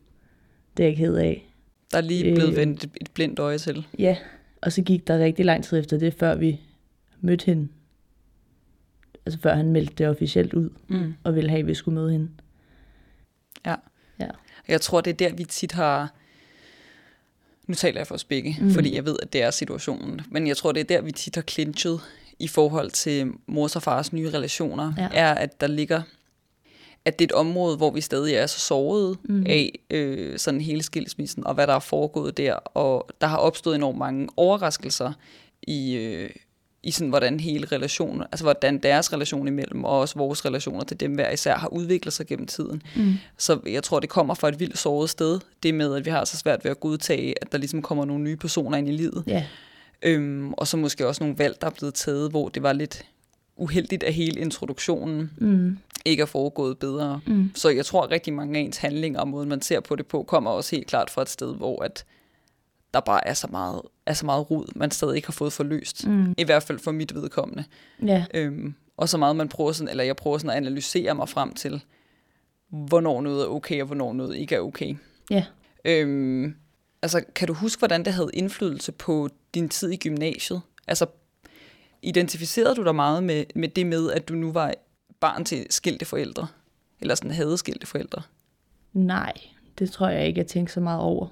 Det 0.77 0.83
er 0.83 0.89
jeg 0.89 0.97
ked 0.97 1.15
af. 1.15 1.47
Der 1.93 1.97
er 1.99 2.03
lige 2.03 2.35
blevet 2.35 2.51
Øh. 2.51 2.57
vendt 2.57 2.85
et, 2.85 3.11
blindt 3.15 3.39
øje 3.39 3.59
til. 3.59 3.87
Ja, 3.99 4.17
og 4.63 4.73
så 4.73 4.83
gik 4.83 5.07
der 5.07 5.19
rigtig 5.19 5.45
lang 5.45 5.65
tid 5.65 5.79
efter 5.79 5.99
det, 5.99 6.15
før 6.15 6.35
vi 6.35 6.61
mødte 7.21 7.47
hende. 7.47 7.69
Altså 9.27 9.41
før 9.41 9.55
han 9.55 9.73
meldte 9.73 9.95
det 9.95 10.09
officielt 10.09 10.55
ud, 10.55 10.71
Mm. 10.89 11.15
og 11.25 11.35
ville 11.35 11.51
have, 11.51 11.61
at 11.61 11.67
vi 11.67 11.75
skulle 11.75 11.95
møde 11.95 12.13
hende. 12.13 12.29
Jeg 14.69 14.81
tror, 14.81 15.01
det 15.01 15.11
er 15.11 15.29
der, 15.29 15.35
vi 15.37 15.45
tit 15.45 15.73
har... 15.73 16.15
Nu 17.67 17.75
taler 17.75 18.01
jeg 18.01 18.07
for 18.07 18.15
os 18.15 18.25
begge, 18.25 18.57
mm. 18.61 18.71
Fordi 18.71 18.95
jeg 18.95 19.05
ved, 19.05 19.17
at 19.23 19.33
det 19.33 19.43
er 19.43 19.51
situationen. 19.51 20.21
Men 20.31 20.47
jeg 20.47 20.57
tror, 20.57 20.73
det 20.73 20.81
er 20.81 20.85
der, 20.85 21.01
vi 21.01 21.13
tit 21.13 21.35
har 21.35 21.43
clinchet 21.43 22.01
i 22.39 22.49
forhold 22.49 22.91
til 22.91 23.33
mors 23.47 23.77
og 23.77 23.83
fars 23.83 24.13
nye 24.13 24.31
relationer, 24.31 24.93
Ja. 24.99 25.09
er, 25.13 25.35
at 25.35 25.61
der 25.61 25.67
ligger 25.67 26.03
at 27.05 27.19
det 27.19 27.25
er 27.25 27.29
et 27.29 27.33
område, 27.41 27.77
hvor 27.77 27.91
vi 27.91 28.01
stadig 28.01 28.35
er 28.35 28.47
så 28.47 28.59
såret 28.61 29.19
mm. 29.25 29.45
Af 29.47 29.79
øh, 29.91 30.39
sådan 30.39 30.61
hele 30.61 30.83
skilsmissen, 30.83 31.47
og 31.47 31.55
hvad 31.55 31.67
der 31.67 31.75
er 31.75 31.79
foregået 31.79 32.37
der. 32.37 32.55
Og 32.55 33.09
der 33.21 33.27
har 33.27 33.37
opstået 33.37 33.75
enormt 33.77 33.99
mange 33.99 34.29
overraskelser 34.37 35.13
i, 35.63 35.95
øh, 35.95 36.31
i 36.83 36.91
sådan, 36.91 37.09
hvordan 37.09 37.41
hele 37.41 37.67
relationen, 37.67 38.23
altså 38.23 38.45
hvordan 38.45 38.79
deres 38.79 39.13
relation 39.13 39.49
imellem, 39.49 39.85
og 39.85 39.99
også 39.99 40.15
vores 40.19 40.45
relationer 40.45 40.85
til 40.85 41.01
dem 41.01 41.15
hver 41.15 41.31
især, 41.31 41.57
har 41.57 41.69
udviklet 41.69 42.13
sig 42.13 42.27
gennem 42.27 42.47
tiden. 42.47 42.83
Mm. 42.97 43.15
Så 43.39 43.59
jeg 43.67 43.83
tror, 43.83 44.01
det 44.01 44.09
kommer 44.09 44.35
fra 44.35 44.49
et 44.49 44.61
vildt 44.61 44.79
såret 44.79 45.11
sted, 45.11 45.41
det 45.63 45.75
med, 45.75 45.97
at 45.97 46.05
vi 46.05 46.11
har 46.11 46.25
så 46.25 46.37
svært 46.37 46.65
ved 46.65 46.71
at 46.71 46.81
godtage, 46.81 47.35
at 47.43 47.53
der 47.53 47.59
ligesom 47.59 47.83
kommer 47.83 48.05
nogle 48.05 48.25
nye 48.25 48.37
personer 48.37 48.79
ind 48.79 48.89
i 48.89 48.93
livet. 48.93 49.25
Ja. 49.27 49.47
Øhm, 50.03 50.53
og 50.53 50.67
så 50.67 50.77
måske 50.77 51.07
også 51.07 51.25
nogle 51.25 51.39
valg, 51.39 51.57
der 51.61 51.67
er 51.67 51.71
blevet 51.71 51.95
taget, 51.95 52.31
hvor 52.31 52.49
det 52.49 52.63
var 52.63 52.73
lidt 52.73 53.05
uheldigt, 53.57 54.03
at 54.03 54.15
hele 54.15 54.41
introduktionen 54.41 55.31
Mm. 55.39 55.79
ikke 56.05 56.21
er 56.21 56.27
foregået 56.27 56.79
bedre. 56.79 57.21
Mm. 57.27 57.51
Så 57.55 57.69
jeg 57.69 57.87
tror, 57.87 58.03
at 58.03 58.11
rigtig 58.11 58.33
mange 58.33 58.59
af 58.59 58.63
ens 58.63 58.77
handlinger 58.77 59.21
og 59.21 59.29
måden, 59.29 59.49
man 59.49 59.63
ser 59.63 59.81
på 59.81 59.97
det 59.97 60.07
på, 60.07 60.23
kommer 60.23 60.51
også 60.51 60.77
helt 60.77 60.87
klart 60.89 61.11
fra 61.11 61.23
et 61.23 61.29
sted, 61.29 61.55
hvor 61.57 61.83
at 61.83 62.05
der 62.95 63.01
bare 63.01 63.29
er 63.29 63.35
så 63.35 63.47
meget, 63.47 63.83
er 64.07 64.13
så 64.13 64.27
meget 64.27 64.51
rod, 64.51 64.67
man 64.75 64.91
stadig 64.91 65.17
ikke 65.17 65.29
har 65.29 65.33
fået 65.33 65.53
forløst. 65.53 66.07
Mm. 66.07 66.35
I 66.39 66.45
hvert 66.45 66.63
fald 66.63 66.79
for 66.79 66.93
mit 66.93 67.15
vedkommende. 67.15 67.65
Ja. 68.07 68.25
Øhm, 68.35 68.75
og 68.97 69.09
så 69.09 69.19
meget 69.19 69.37
man 69.37 69.49
prøver 69.49 69.73
sådan, 69.73 69.89
eller 69.89 70.05
jeg 70.05 70.17
prøver 70.17 70.39
sådan 70.39 70.51
at 70.51 70.57
analysere 70.57 71.15
mig 71.15 71.29
frem 71.29 71.55
til, 71.55 71.85
hvornår 72.69 73.21
noget 73.21 73.43
er 73.43 73.47
okay, 73.47 73.81
og 73.81 73.87
hvornår 73.87 74.13
noget 74.13 74.37
ikke 74.37 74.55
er 74.55 74.61
okay. 74.61 74.95
Ja. 75.31 75.45
Øhm, 75.85 76.55
altså, 77.03 77.25
kan 77.35 77.49
du 77.49 77.55
huske, 77.55 77.81
hvordan 77.81 78.05
det 78.05 78.13
havde 78.13 78.31
indflydelse 78.35 78.93
på 78.93 79.29
din 79.55 79.69
tid 79.69 79.91
i 79.91 79.97
gymnasiet? 79.97 80.61
Altså, 80.87 81.07
identificerede 82.03 82.75
du 82.75 82.85
dig 82.85 82.95
meget 82.95 83.25
med, 83.25 83.45
med 83.55 83.69
det 83.69 83.87
med, 83.87 84.11
at 84.11 84.29
du 84.29 84.35
nu 84.35 84.53
var 84.53 84.75
barn 85.21 85.45
til 85.45 85.67
skilte 85.71 86.05
forældre? 86.05 86.47
Eller 87.01 87.15
sådan 87.15 87.31
havde 87.31 87.59
skilte 87.59 87.87
forældre? 87.87 88.23
Nej, 88.93 89.33
det 89.79 89.91
tror 89.91 90.09
jeg 90.09 90.27
ikke, 90.27 90.39
jeg 90.39 90.47
tænker 90.47 90.73
så 90.73 90.81
meget 90.81 91.01
over. 91.01 91.27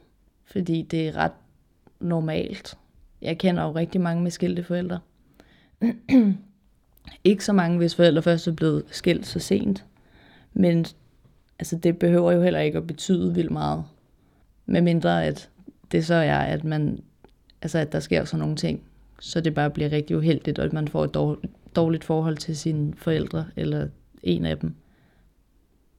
Fordi 0.45 0.83
det 0.83 1.09
er 1.09 1.17
ret 1.17 1.33
normalt. 2.01 2.79
Jeg 3.23 3.39
kender 3.39 3.63
jo 3.63 3.73
rigtig 3.73 4.01
mange 4.01 4.23
med 4.23 4.31
skilte 4.31 4.65
forældre. 4.65 5.01
ikke 7.25 7.45
så 7.45 7.53
mange, 7.53 7.79
hvis 7.79 7.95
forældre 7.95 8.23
først 8.23 8.49
er 8.49 8.53
blevet 8.53 8.85
skilt 8.91 9.27
så 9.27 9.39
sent. 9.39 9.85
Men 10.53 10.87
altså, 11.59 11.77
det 11.77 11.99
behøver 11.99 12.33
jo 12.33 12.43
heller 12.43 12.61
ikke 12.61 12.79
at 12.79 12.87
betyde 12.87 13.35
vildt 13.35 13.51
meget. 13.51 13.85
Med 14.67 14.81
mindre 14.81 15.25
at 15.25 15.51
det 15.93 16.07
så 16.07 16.15
er, 16.15 16.39
at 16.39 16.65
man 16.65 17.03
altså 17.63 17.79
at 17.79 17.93
der 17.93 18.01
sker 18.01 18.25
sådan 18.25 18.41
nogle 18.41 18.57
ting. 18.57 18.83
Så 19.21 19.41
det 19.41 19.55
bare 19.55 19.71
bliver 19.71 19.93
rigtig 19.93 20.17
uheldigt, 20.17 20.59
og 20.59 20.65
at 20.65 20.73
man 20.73 20.89
får 20.89 21.05
et 21.05 21.15
dårligt, 21.77 22.05
forhold 22.05 22.37
til 22.37 22.57
sine 22.57 22.95
forældre, 22.97 23.47
eller 23.57 23.89
en 24.23 24.47
af 24.47 24.59
dem, 24.59 24.75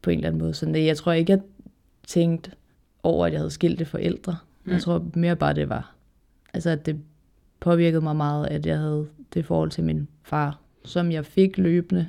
på 0.02 0.10
en 0.10 0.18
eller 0.18 0.28
anden 0.28 0.42
måde. 0.42 0.54
Så 0.54 0.66
nej, 0.66 0.86
jeg 0.86 0.98
tror 0.98 1.12
ikke, 1.12 1.32
jeg 1.32 1.42
tænkte 2.08 2.52
over, 3.04 3.26
at 3.26 3.32
jeg 3.32 3.40
havde 3.40 3.52
skilte 3.52 3.86
forældre. 3.86 4.38
Mm. 4.70 4.74
Jeg 4.74 4.82
tror 4.82 5.06
mere 5.14 5.36
bare, 5.36 5.54
det 5.54 5.70
var, 5.70 5.94
altså 6.54 6.70
at 6.70 6.86
det 6.86 7.00
påvirkede 7.60 8.02
mig 8.02 8.16
meget, 8.16 8.48
at 8.48 8.66
jeg 8.66 8.78
havde 8.78 9.08
det 9.34 9.46
forhold 9.46 9.72
til 9.72 9.84
min 9.84 10.08
far, 10.24 10.60
som 10.86 11.12
jeg 11.12 11.26
fik 11.26 11.58
løbende 11.58 12.08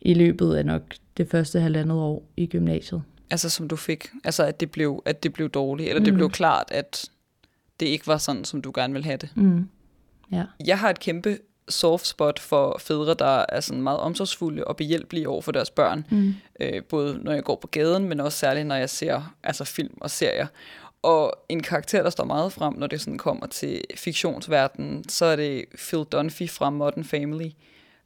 i 0.00 0.14
løbet 0.14 0.54
af 0.54 0.66
nok 0.66 0.82
det 1.16 1.28
første 1.30 1.60
halvandet 1.60 1.96
år 1.98 2.28
i 2.36 2.46
gymnasiet. 2.46 3.02
Altså, 3.30 3.50
som 3.50 3.68
du 3.68 3.76
fik? 3.76 4.08
Altså, 4.24 4.44
at 4.44 4.60
det 4.60 4.70
blev, 4.70 5.02
at 5.06 5.22
det 5.22 5.32
blev 5.32 5.48
dårligt? 5.48 5.88
Eller 5.88 6.04
det 6.04 6.12
Mm. 6.12 6.16
blev 6.16 6.30
klart, 6.30 6.64
at 6.70 7.10
det 7.80 7.86
ikke 7.86 8.06
var 8.06 8.18
sådan, 8.18 8.44
som 8.44 8.62
du 8.62 8.72
gerne 8.74 8.92
ville 8.92 9.04
have 9.04 9.16
det? 9.16 9.28
Mm. 9.36 9.68
Ja. 10.32 10.44
Jeg 10.66 10.78
har 10.78 10.90
et 10.90 11.00
kæmpe 11.00 11.38
soft 11.68 12.06
spot 12.06 12.38
for 12.38 12.76
fædre, 12.80 13.14
der 13.18 13.44
er 13.48 13.60
sådan 13.60 13.82
meget 13.82 13.98
omsorgsfulde 13.98 14.64
og 14.64 14.76
behjælpelige 14.76 15.28
over 15.28 15.42
for 15.42 15.52
deres 15.52 15.70
børn. 15.70 16.04
Mm. 16.10 16.34
Øh, 16.60 16.82
både 16.84 17.18
når 17.22 17.32
jeg 17.32 17.44
går 17.44 17.56
på 17.62 17.66
gaden, 17.66 18.08
men 18.08 18.20
også 18.20 18.38
særligt, 18.38 18.66
når 18.66 18.74
jeg 18.74 18.90
ser 18.90 19.34
altså 19.42 19.64
film 19.64 19.94
og 20.00 20.10
serier. 20.10 20.46
Og 21.02 21.34
en 21.48 21.62
karakter, 21.62 22.02
der 22.02 22.10
står 22.10 22.24
meget 22.24 22.52
frem, 22.52 22.74
når 22.74 22.86
det 22.86 23.00
sådan 23.00 23.18
kommer 23.18 23.46
til 23.46 23.80
fiktionsverdenen, 23.94 25.08
så 25.08 25.24
er 25.24 25.36
det 25.36 25.64
Phil 25.76 26.04
Dunphy 26.04 26.48
fra 26.50 26.70
Modern 26.70 27.04
Family, 27.04 27.50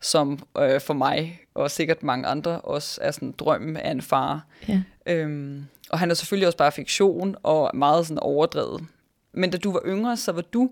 som 0.01 0.39
øh, 0.59 0.81
for 0.81 0.95
mig, 0.95 1.41
og 1.55 1.71
sikkert 1.71 2.03
mange 2.03 2.27
andre, 2.27 2.61
også 2.61 3.01
er 3.03 3.11
sådan 3.11 3.35
drømmen 3.39 3.77
af 3.77 3.91
en 3.91 4.03
far. 4.03 4.47
Ja. 4.69 4.83
Øhm, 5.07 5.67
og 5.91 5.99
han 5.99 6.11
er 6.11 6.15
selvfølgelig 6.15 6.47
også 6.47 6.59
bare 6.59 6.73
fiktion, 6.73 7.37
og 7.43 7.71
meget 7.75 8.07
sådan 8.07 8.19
overdrevet. 8.19 8.85
Men 9.33 9.51
da 9.51 9.59
du 9.59 9.73
var 9.73 9.83
yngre, 9.87 10.17
så 10.17 10.33
var 10.33 10.43
du, 10.43 10.71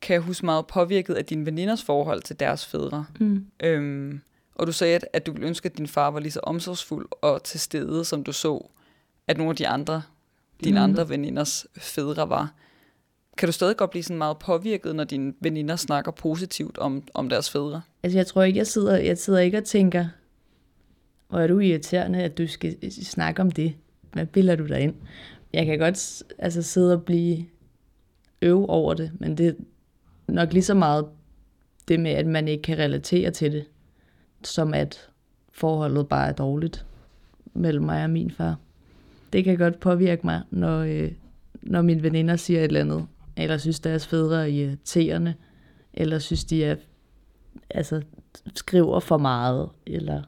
kan 0.00 0.14
jeg 0.14 0.20
huske, 0.22 0.46
meget 0.46 0.66
påvirket 0.66 1.14
af 1.14 1.24
dine 1.24 1.46
veninders 1.46 1.82
forhold 1.82 2.22
til 2.22 2.40
deres 2.40 2.66
fædre. 2.66 3.06
Mm. 3.20 3.46
Øhm, 3.62 4.20
og 4.54 4.66
du 4.66 4.72
sagde, 4.72 4.94
at, 4.94 5.04
at 5.12 5.26
du 5.26 5.32
ville 5.32 5.46
ønske, 5.46 5.66
at 5.66 5.78
din 5.78 5.86
far 5.86 6.10
var 6.10 6.20
lige 6.20 6.32
så 6.32 6.40
omsorgsfuld 6.42 7.08
og 7.22 7.42
til 7.42 7.60
stede, 7.60 8.04
som 8.04 8.24
du 8.24 8.32
så, 8.32 8.66
at 9.28 9.36
nogle 9.36 9.50
af 9.50 9.56
de 9.56 9.68
andre, 9.68 10.02
dine 10.64 10.78
Mm. 10.78 10.84
andre 10.84 11.08
veninders 11.08 11.66
fædre 11.76 12.28
var. 12.28 12.54
Kan 13.38 13.46
du 13.48 13.52
stadig 13.52 13.76
godt 13.76 13.90
blive 13.90 14.02
sådan 14.02 14.18
meget 14.18 14.38
påvirket, 14.38 14.96
når 14.96 15.04
dine 15.04 15.32
veninder 15.40 15.76
snakker 15.76 16.10
positivt 16.10 16.78
om, 16.78 17.02
om 17.14 17.28
deres 17.28 17.50
fædre? 17.50 17.82
Altså, 18.02 18.18
jeg 18.18 18.26
tror 18.26 18.42
ikke, 18.42 18.58
jeg 18.58 18.66
sidder, 18.66 18.96
jeg 18.96 19.18
sidder 19.18 19.38
ikke 19.38 19.58
og 19.58 19.64
tænker, 19.64 20.06
hvor 21.28 21.38
er 21.38 21.46
du 21.46 21.58
irriterende, 21.58 22.22
at 22.22 22.38
du 22.38 22.46
skal 22.46 22.92
snakke 22.92 23.42
om 23.42 23.50
det. 23.50 23.74
Hvad 24.12 24.26
bilder 24.26 24.56
du 24.56 24.66
dig 24.66 24.80
ind? 24.80 24.94
Jeg 25.52 25.66
kan 25.66 25.78
godt 25.78 26.22
altså, 26.38 26.62
sidde 26.62 26.92
og 26.92 27.02
blive 27.02 27.46
øv 28.42 28.66
over 28.68 28.94
det, 28.94 29.10
men 29.18 29.38
det 29.38 29.46
er 29.48 29.52
nok 30.28 30.52
lige 30.52 30.62
så 30.62 30.74
meget 30.74 31.06
det 31.88 32.00
med, 32.00 32.10
at 32.10 32.26
man 32.26 32.48
ikke 32.48 32.62
kan 32.62 32.78
relatere 32.78 33.30
til 33.30 33.52
det, 33.52 33.64
som 34.44 34.74
at 34.74 35.08
forholdet 35.52 36.08
bare 36.08 36.28
er 36.28 36.32
dårligt 36.32 36.86
mellem 37.54 37.84
mig 37.84 38.04
og 38.04 38.10
min 38.10 38.30
far. 38.30 38.56
Det 39.32 39.44
kan 39.44 39.58
godt 39.58 39.80
påvirke 39.80 40.20
mig, 40.24 40.42
når, 40.50 40.78
øh, 40.78 41.12
når 41.62 41.82
mine 41.82 42.02
veninder 42.02 42.36
siger 42.36 42.60
et 42.60 42.64
eller 42.64 42.80
andet, 42.80 43.06
eller 43.36 43.58
synes 43.58 43.80
deres 43.80 44.06
fædre 44.06 44.42
er 44.42 44.46
irriterende, 44.46 45.34
eller 45.94 46.18
synes 46.18 46.44
de 46.44 46.64
er 46.64 46.76
altså, 47.70 48.02
skriver 48.54 49.00
for 49.00 49.18
meget, 49.18 49.68
eller 49.86 50.22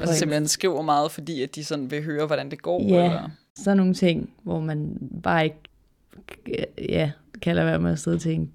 Altså 0.00 0.14
simpelthen 0.14 0.48
skriver 0.48 0.82
meget, 0.82 1.10
fordi 1.10 1.42
at 1.42 1.54
de 1.54 1.64
sådan 1.64 1.90
vil 1.90 2.04
høre, 2.04 2.26
hvordan 2.26 2.50
det 2.50 2.62
går? 2.62 2.82
Ja. 2.82 3.04
Eller? 3.04 3.30
sådan 3.56 3.76
nogle 3.76 3.94
ting, 3.94 4.34
hvor 4.42 4.60
man 4.60 4.98
bare 5.22 5.44
ikke 5.44 6.66
ja, 6.78 7.10
kan 7.42 7.54
lade 7.54 7.66
være 7.66 7.78
med 7.78 7.92
at 7.92 7.98
sidde 7.98 8.14
og 8.14 8.20
tænke, 8.20 8.52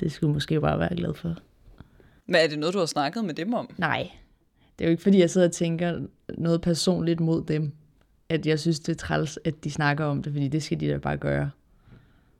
det 0.00 0.12
skulle 0.12 0.32
måske 0.32 0.60
bare 0.60 0.78
være 0.78 0.96
glad 0.96 1.14
for. 1.14 1.36
Men 2.26 2.34
er 2.34 2.46
det 2.48 2.58
noget, 2.58 2.74
du 2.74 2.78
har 2.78 2.86
snakket 2.86 3.24
med 3.24 3.34
dem 3.34 3.54
om? 3.54 3.74
Nej, 3.78 4.10
det 4.78 4.84
er 4.84 4.88
jo 4.88 4.90
ikke 4.90 5.02
fordi, 5.02 5.18
jeg 5.18 5.30
sidder 5.30 5.46
og 5.46 5.52
tænker 5.52 6.00
noget 6.38 6.60
personligt 6.60 7.20
mod 7.20 7.44
dem, 7.44 7.72
at 8.32 8.46
jeg 8.46 8.60
synes, 8.60 8.80
det 8.80 8.92
er 8.92 8.96
træls, 8.96 9.38
at 9.44 9.64
de 9.64 9.70
snakker 9.70 10.04
om 10.04 10.22
det, 10.22 10.32
fordi 10.32 10.48
det 10.48 10.62
skal 10.62 10.80
de 10.80 10.88
da 10.88 10.98
bare 10.98 11.16
gøre. 11.16 11.50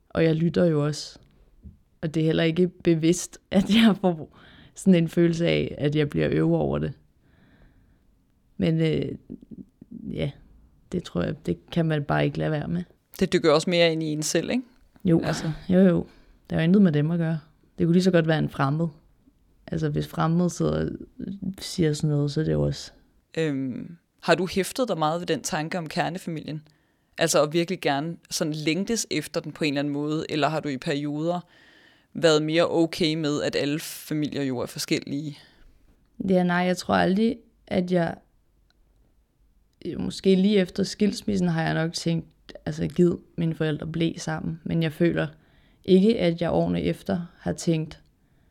Og 0.09 0.23
jeg 0.23 0.35
lytter 0.35 0.65
jo 0.65 0.85
også. 0.85 1.19
Og 2.01 2.13
det 2.13 2.21
er 2.21 2.25
heller 2.25 2.43
ikke 2.43 2.67
bevidst, 2.67 3.37
at 3.51 3.69
jeg 3.69 3.95
får 4.01 4.37
sådan 4.75 4.95
en 4.95 5.07
følelse 5.07 5.47
af, 5.47 5.75
at 5.77 5.95
jeg 5.95 6.09
bliver 6.09 6.27
øve 6.31 6.57
over 6.57 6.79
det. 6.79 6.93
Men 8.57 8.81
øh, 8.81 9.05
ja, 10.13 10.31
det 10.91 11.03
tror 11.03 11.21
jeg, 11.23 11.45
det 11.45 11.69
kan 11.71 11.85
man 11.85 12.03
bare 12.03 12.25
ikke 12.25 12.37
lade 12.37 12.51
være 12.51 12.67
med. 12.67 12.83
Det 13.19 13.33
dykker 13.33 13.51
også 13.51 13.69
mere 13.69 13.91
ind 13.91 14.03
i 14.03 14.05
en 14.05 14.23
selv, 14.23 14.49
ikke? 14.49 14.63
Jo, 15.05 15.21
Altså. 15.23 15.45
altså. 15.45 15.73
jo, 15.73 15.79
jo. 15.79 16.05
Der 16.49 16.55
er 16.55 16.61
jo 16.61 16.63
intet 16.63 16.81
med 16.81 16.91
dem 16.91 17.11
at 17.11 17.17
gøre. 17.19 17.39
Det 17.77 17.85
kunne 17.85 17.93
lige 17.93 18.03
så 18.03 18.11
godt 18.11 18.27
være 18.27 18.39
en 18.39 18.49
fremmed. 18.49 18.87
Altså, 19.67 19.89
hvis 19.89 20.07
fremmed 20.07 20.49
sidder 20.49 20.85
og 20.85 20.91
siger 21.59 21.93
sådan 21.93 22.09
noget, 22.09 22.31
så 22.31 22.39
er 22.41 22.45
det 22.45 22.53
jo 22.53 22.61
også... 22.61 22.91
Øhm, 23.37 23.97
har 24.23 24.35
du 24.35 24.47
hæftet 24.47 24.87
dig 24.87 24.97
meget 24.97 25.19
ved 25.19 25.27
den 25.27 25.41
tanke 25.41 25.77
om 25.77 25.87
kernefamilien? 25.87 26.67
Altså 27.17 27.43
at 27.43 27.53
virkelig 27.53 27.81
gerne 27.81 28.17
sådan 28.31 28.53
længtes 28.53 29.07
efter 29.11 29.41
den 29.41 29.51
på 29.51 29.63
en 29.63 29.73
eller 29.73 29.79
anden 29.79 29.93
måde, 29.93 30.25
eller 30.29 30.47
har 30.47 30.59
du 30.59 30.69
i 30.69 30.77
perioder 30.77 31.39
været 32.13 32.43
mere 32.43 32.71
okay 32.71 33.15
med, 33.15 33.41
at 33.41 33.55
alle 33.55 33.79
familier 33.79 34.43
jo 34.43 34.59
er 34.59 34.65
forskellige? 34.65 35.37
Ja, 36.29 36.43
nej, 36.43 36.57
jeg 36.57 36.77
tror 36.77 36.93
aldrig, 36.93 37.37
at 37.67 37.91
jeg... 37.91 38.15
Øh, 39.85 39.99
måske 39.99 40.35
lige 40.35 40.57
efter 40.57 40.83
skilsmissen 40.83 41.47
har 41.47 41.63
jeg 41.63 41.73
nok 41.73 41.93
tænkt, 41.93 42.53
altså 42.65 42.87
giv 42.87 43.23
mine 43.37 43.55
forældre 43.55 43.87
blev 43.87 44.13
sammen. 44.17 44.59
Men 44.63 44.83
jeg 44.83 44.93
føler 44.93 45.27
ikke, 45.85 46.19
at 46.19 46.41
jeg 46.41 46.51
årene 46.51 46.81
efter 46.81 47.21
har 47.39 47.53
tænkt 47.53 47.99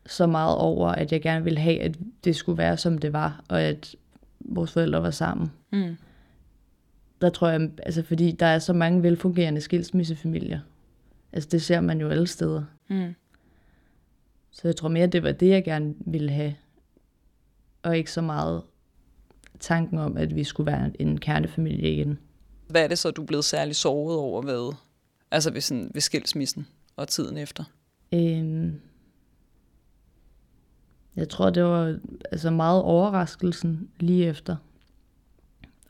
så 0.05 0.27
meget 0.27 0.57
over, 0.57 0.89
at 0.89 1.11
jeg 1.11 1.21
gerne 1.21 1.43
ville 1.43 1.59
have, 1.59 1.81
at 1.81 1.95
det 2.23 2.35
skulle 2.35 2.57
være, 2.57 2.77
som 2.77 2.97
det 2.97 3.13
var, 3.13 3.43
og 3.47 3.61
at 3.61 3.95
vores 4.45 4.71
forældre 4.71 5.03
var 5.03 5.11
sammen. 5.11 5.51
Mm. 5.71 5.95
der 7.21 7.29
tror 7.29 7.49
jeg, 7.49 7.69
altså 7.83 8.03
fordi 8.03 8.31
der 8.31 8.45
er 8.45 8.59
så 8.59 8.73
mange 8.73 9.03
velfungerende 9.03 9.61
skilsmissefamilier. 9.61 10.59
Altså 11.33 11.49
det 11.51 11.61
ser 11.61 11.81
man 11.81 12.01
jo 12.01 12.09
alle 12.09 12.27
steder. 12.27 12.63
Mm. 12.89 13.13
Så 14.51 14.67
jeg 14.67 14.75
tror 14.75 14.89
mere, 14.89 15.07
det 15.07 15.23
var 15.23 15.31
det, 15.31 15.49
jeg 15.49 15.63
gerne 15.63 15.95
ville 15.99 16.31
have. 16.31 16.55
Og 17.83 17.97
ikke 17.97 18.11
så 18.11 18.21
meget 18.21 18.61
tanken 19.59 19.97
om, 19.97 20.17
at 20.17 20.35
vi 20.35 20.43
skulle 20.43 20.71
være 20.71 20.91
en 21.01 21.19
kernefamilie 21.19 21.91
igen. 21.91 22.19
Hvad 22.67 22.83
er 22.83 22.87
det 22.87 22.97
så, 22.97 23.11
du 23.11 23.21
er 23.21 23.25
blevet 23.25 23.45
særlig 23.45 23.75
såret 23.75 24.17
over 24.17 24.41
ved, 24.41 24.73
altså 25.31 25.51
ved, 25.51 25.61
sådan, 25.61 25.91
ved 25.93 26.01
skilsmissen 26.01 26.67
og 26.95 27.07
tiden 27.07 27.37
efter? 27.37 27.63
Øhm, 28.13 28.81
jeg 31.15 31.29
tror, 31.29 31.49
det 31.49 31.63
var 31.63 31.97
altså 32.31 32.51
meget 32.51 32.81
overraskelsen 32.81 33.89
lige 33.99 34.25
efter. 34.25 34.55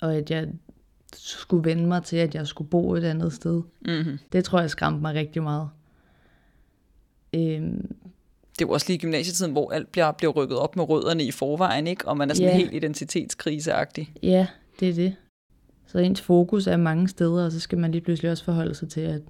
Og 0.01 0.15
at 0.15 0.31
jeg 0.31 0.47
skulle 1.13 1.65
vende 1.69 1.87
mig 1.87 2.03
til, 2.03 2.17
at 2.17 2.35
jeg 2.35 2.47
skulle 2.47 2.69
bo 2.69 2.93
et 2.93 3.03
andet 3.03 3.33
sted. 3.33 3.61
Mm-hmm. 3.85 4.19
Det 4.31 4.45
tror 4.45 4.59
jeg 4.59 4.69
skræmte 4.69 5.01
mig 5.01 5.13
rigtig 5.15 5.43
meget. 5.43 5.69
Øhm, 7.35 7.95
det 8.59 8.61
jo 8.61 8.69
også 8.69 8.85
lige 8.89 8.99
gymnasietiden, 8.99 9.51
hvor 9.51 9.71
alt 9.71 9.91
bliver, 9.91 10.11
bliver 10.11 10.31
rykket 10.33 10.57
op 10.57 10.75
med 10.75 10.89
rødderne 10.89 11.23
i 11.23 11.31
forvejen, 11.31 11.87
ikke? 11.87 12.07
og 12.07 12.17
man 12.17 12.29
er 12.29 12.33
sådan 12.33 12.49
Ja. 12.51 12.57
helt 12.57 12.73
identitetskriseagtig. 12.73 14.13
Ja, 14.23 14.47
det 14.79 14.89
er 14.89 14.93
det. 14.93 15.15
Så 15.87 15.97
ens 15.97 16.21
fokus 16.21 16.67
er 16.67 16.77
mange 16.77 17.07
steder, 17.07 17.45
og 17.45 17.51
så 17.51 17.59
skal 17.59 17.77
man 17.77 17.91
lige 17.91 18.01
pludselig 18.01 18.31
også 18.31 18.43
forholde 18.43 18.75
sig 18.75 18.89
til, 18.89 19.01
at, 19.01 19.21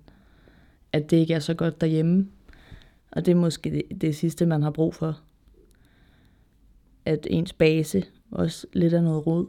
at 0.92 1.12
det 1.12 1.18
ikke 1.18 1.34
er 1.34 1.40
så 1.40 1.54
godt 1.54 1.82
derhjemme. 1.82 2.28
Og 3.12 3.26
det 3.26 3.32
er 3.32 3.36
måske 3.36 3.72
det, 3.72 4.02
det 4.02 4.16
sidste, 4.16 4.46
man 4.46 4.62
har 4.64 4.72
brug 4.72 4.96
for. 4.96 5.20
At 7.06 7.28
ens 7.30 7.54
base 7.54 8.04
også 8.32 8.68
lidt 8.74 8.94
af 8.94 9.04
noget 9.04 9.28
rod. 9.28 9.46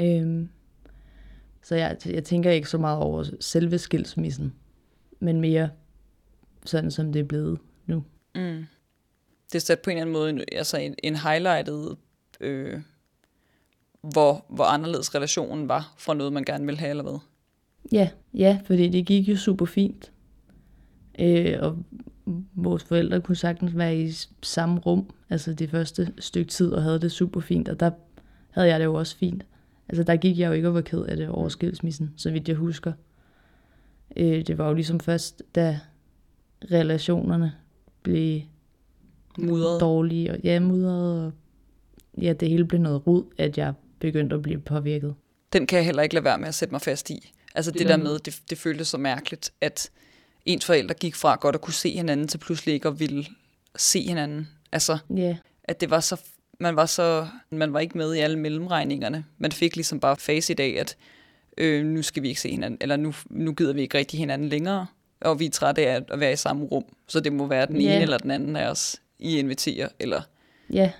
Øhm, 0.00 0.48
så 1.62 1.74
jeg, 1.74 1.96
jeg 2.06 2.24
tænker 2.24 2.50
ikke 2.50 2.68
så 2.68 2.78
meget 2.78 2.98
over 2.98 3.24
selve 3.40 3.78
skilsmissen, 3.78 4.54
men 5.20 5.40
mere 5.40 5.70
sådan, 6.64 6.90
som 6.90 7.12
det 7.12 7.20
er 7.20 7.24
blevet 7.24 7.58
nu. 7.86 8.04
Mm. 8.34 8.64
Det 9.46 9.54
er 9.54 9.58
sat 9.58 9.80
på 9.80 9.90
en 9.90 9.96
eller 9.96 10.02
anden 10.02 10.36
måde 10.36 10.44
altså 10.52 10.76
en, 10.76 10.94
en 11.02 11.16
highlightet, 11.16 11.96
øh, 12.40 12.80
hvor, 14.00 14.44
hvor 14.48 14.64
anderledes 14.64 15.14
relationen 15.14 15.68
var 15.68 15.94
fra 15.98 16.14
noget, 16.14 16.32
man 16.32 16.44
gerne 16.44 16.66
ville 16.66 16.78
have, 16.78 16.90
eller 16.90 17.02
hvad? 17.02 17.18
Ja, 17.92 18.10
ja, 18.34 18.60
fordi 18.66 18.88
det 18.88 19.06
gik 19.06 19.28
jo 19.28 19.36
super 19.36 19.66
fint. 19.66 20.12
Øh, 21.18 21.56
og 21.60 21.78
vores 22.54 22.84
forældre 22.84 23.20
kunne 23.20 23.36
sagtens 23.36 23.76
være 23.76 23.96
i 23.96 24.12
samme 24.42 24.80
rum, 24.80 25.10
altså 25.30 25.54
det 25.54 25.70
første 25.70 26.12
stykke 26.18 26.50
tid, 26.50 26.72
og 26.72 26.82
havde 26.82 27.00
det 27.00 27.12
super 27.12 27.40
fint, 27.40 27.68
og 27.68 27.80
der 27.80 27.90
havde 28.50 28.68
jeg 28.68 28.80
det 28.80 28.84
jo 28.84 28.94
også 28.94 29.16
fint. 29.16 29.44
Altså 29.88 30.02
der 30.02 30.16
gik 30.16 30.38
jeg 30.38 30.48
jo 30.48 30.52
ikke 30.52 30.68
og 30.68 30.74
var 30.74 30.80
ked 30.80 31.02
af 31.02 31.16
det 31.16 31.28
over 31.28 31.48
skilsmissen, 31.48 32.10
så 32.16 32.30
vidt 32.30 32.48
jeg 32.48 32.56
husker. 32.56 32.92
Øh, 34.16 34.46
det 34.46 34.58
var 34.58 34.68
jo 34.68 34.74
ligesom 34.74 35.00
først, 35.00 35.42
da 35.54 35.80
relationerne 36.70 37.52
blev 38.02 38.40
Mudret. 39.38 39.80
dårlige, 39.80 40.30
og 40.32 40.38
ja, 40.44 40.60
mudret, 40.60 41.24
og 41.26 41.32
ja, 42.22 42.32
det 42.32 42.48
hele 42.48 42.64
blev 42.64 42.80
noget 42.80 43.06
rod, 43.06 43.24
at 43.38 43.58
jeg 43.58 43.74
begyndte 43.98 44.36
at 44.36 44.42
blive 44.42 44.60
påvirket. 44.60 45.14
Den 45.52 45.66
kan 45.66 45.76
jeg 45.76 45.84
heller 45.86 46.02
ikke 46.02 46.14
lade 46.14 46.24
være 46.24 46.38
med 46.38 46.48
at 46.48 46.54
sætte 46.54 46.72
mig 46.72 46.80
fast 46.80 47.10
i. 47.10 47.32
Altså 47.54 47.70
det, 47.70 47.80
Det 47.80 47.88
der 47.88 47.96
med, 47.96 48.18
det, 48.18 48.40
det 48.50 48.58
føltes 48.58 48.88
så 48.88 48.98
mærkeligt, 48.98 49.52
at 49.60 49.90
ens 50.46 50.64
forældre 50.64 50.94
gik 50.94 51.14
fra 51.14 51.34
godt 51.36 51.54
at 51.54 51.60
kunne 51.60 51.74
se 51.74 51.90
hinanden, 51.90 52.28
til 52.28 52.38
pludselig 52.38 52.74
ikke 52.74 52.88
at 52.88 53.00
ville 53.00 53.26
se 53.76 54.02
hinanden. 54.08 54.48
Altså, 54.72 54.98
Ja, 55.16 55.36
at 55.64 55.80
det 55.80 55.90
var 55.90 56.00
så, 56.00 56.20
man 56.60 56.76
var 56.76 56.86
så, 56.86 57.28
man 57.50 57.72
var 57.72 57.80
ikke 57.80 57.98
med 57.98 58.14
i 58.14 58.18
alle 58.18 58.38
mellemregningerne. 58.38 59.24
Man 59.38 59.52
fik 59.52 59.76
ligesom 59.76 60.00
bare 60.00 60.16
face 60.16 60.52
i 60.52 60.56
dag, 60.56 60.80
at 60.80 60.96
øh, 61.58 61.84
nu 61.84 62.02
skal 62.02 62.22
vi 62.22 62.28
ikke 62.28 62.40
se 62.40 62.50
hinanden, 62.50 62.78
eller 62.80 62.96
nu, 62.96 63.14
nu 63.30 63.52
gider 63.52 63.72
vi 63.72 63.80
ikke 63.82 63.98
rigtig 63.98 64.18
hinanden 64.18 64.48
længere, 64.48 64.86
og 65.20 65.40
vi 65.40 65.46
er 65.46 65.50
trætte 65.50 65.86
af 65.86 66.04
at 66.08 66.20
være 66.20 66.32
i 66.32 66.36
samme 66.36 66.64
rum, 66.64 66.84
så 67.08 67.20
det 67.20 67.32
må 67.32 67.46
være 67.46 67.66
den 67.66 67.80
Ja. 67.80 67.94
ene 67.94 68.02
eller 68.02 68.18
den 68.18 68.30
anden 68.30 68.56
af 68.56 68.70
os, 68.70 68.96
I 69.18 69.38
inviterer, 69.38 69.88
eller 69.98 70.22
ja, 70.70 70.90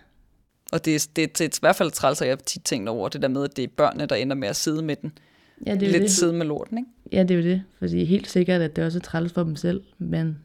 og 0.73 0.85
det, 0.85 0.95
er- 0.95 1.09
det, 1.17 1.39
det 1.39 1.45
er 1.45 1.49
i 1.49 1.59
hvert 1.61 1.77
fald 1.77 1.91
træls, 1.91 2.23
at 2.23 2.29
jeg 2.29 2.37
har 2.37 2.43
tit 2.43 2.63
tænkt 2.65 2.89
over 2.89 3.09
det 3.09 3.23
der 3.23 3.29
med, 3.29 3.45
at 3.45 3.57
det 3.57 3.65
er 3.65 3.69
børnene, 3.77 4.07
der 4.07 4.15
ender 4.17 4.37
med 4.37 4.49
at 4.49 4.57
sidde 4.57 4.83
med 4.83 4.97
den. 4.97 5.19
Ja 5.67 5.75
det 5.75 5.83
er 5.83 5.93
Lidt 5.93 6.03
det. 6.03 6.11
sidde 6.11 6.33
med 6.33 6.47
lorten, 6.47 6.79
ikke? 6.79 6.91
Ja, 7.13 7.23
det 7.23 7.31
er 7.31 7.35
jo 7.35 7.43
det. 7.43 7.63
Fordi 7.79 8.05
helt 8.05 8.29
sikkert, 8.31 8.61
at 8.61 8.77
det 8.77 8.85
også 8.85 8.99
er 8.99 9.03
træls 9.03 9.33
for 9.33 9.43
dem 9.43 9.57
selv, 9.57 9.83
men 9.99 10.39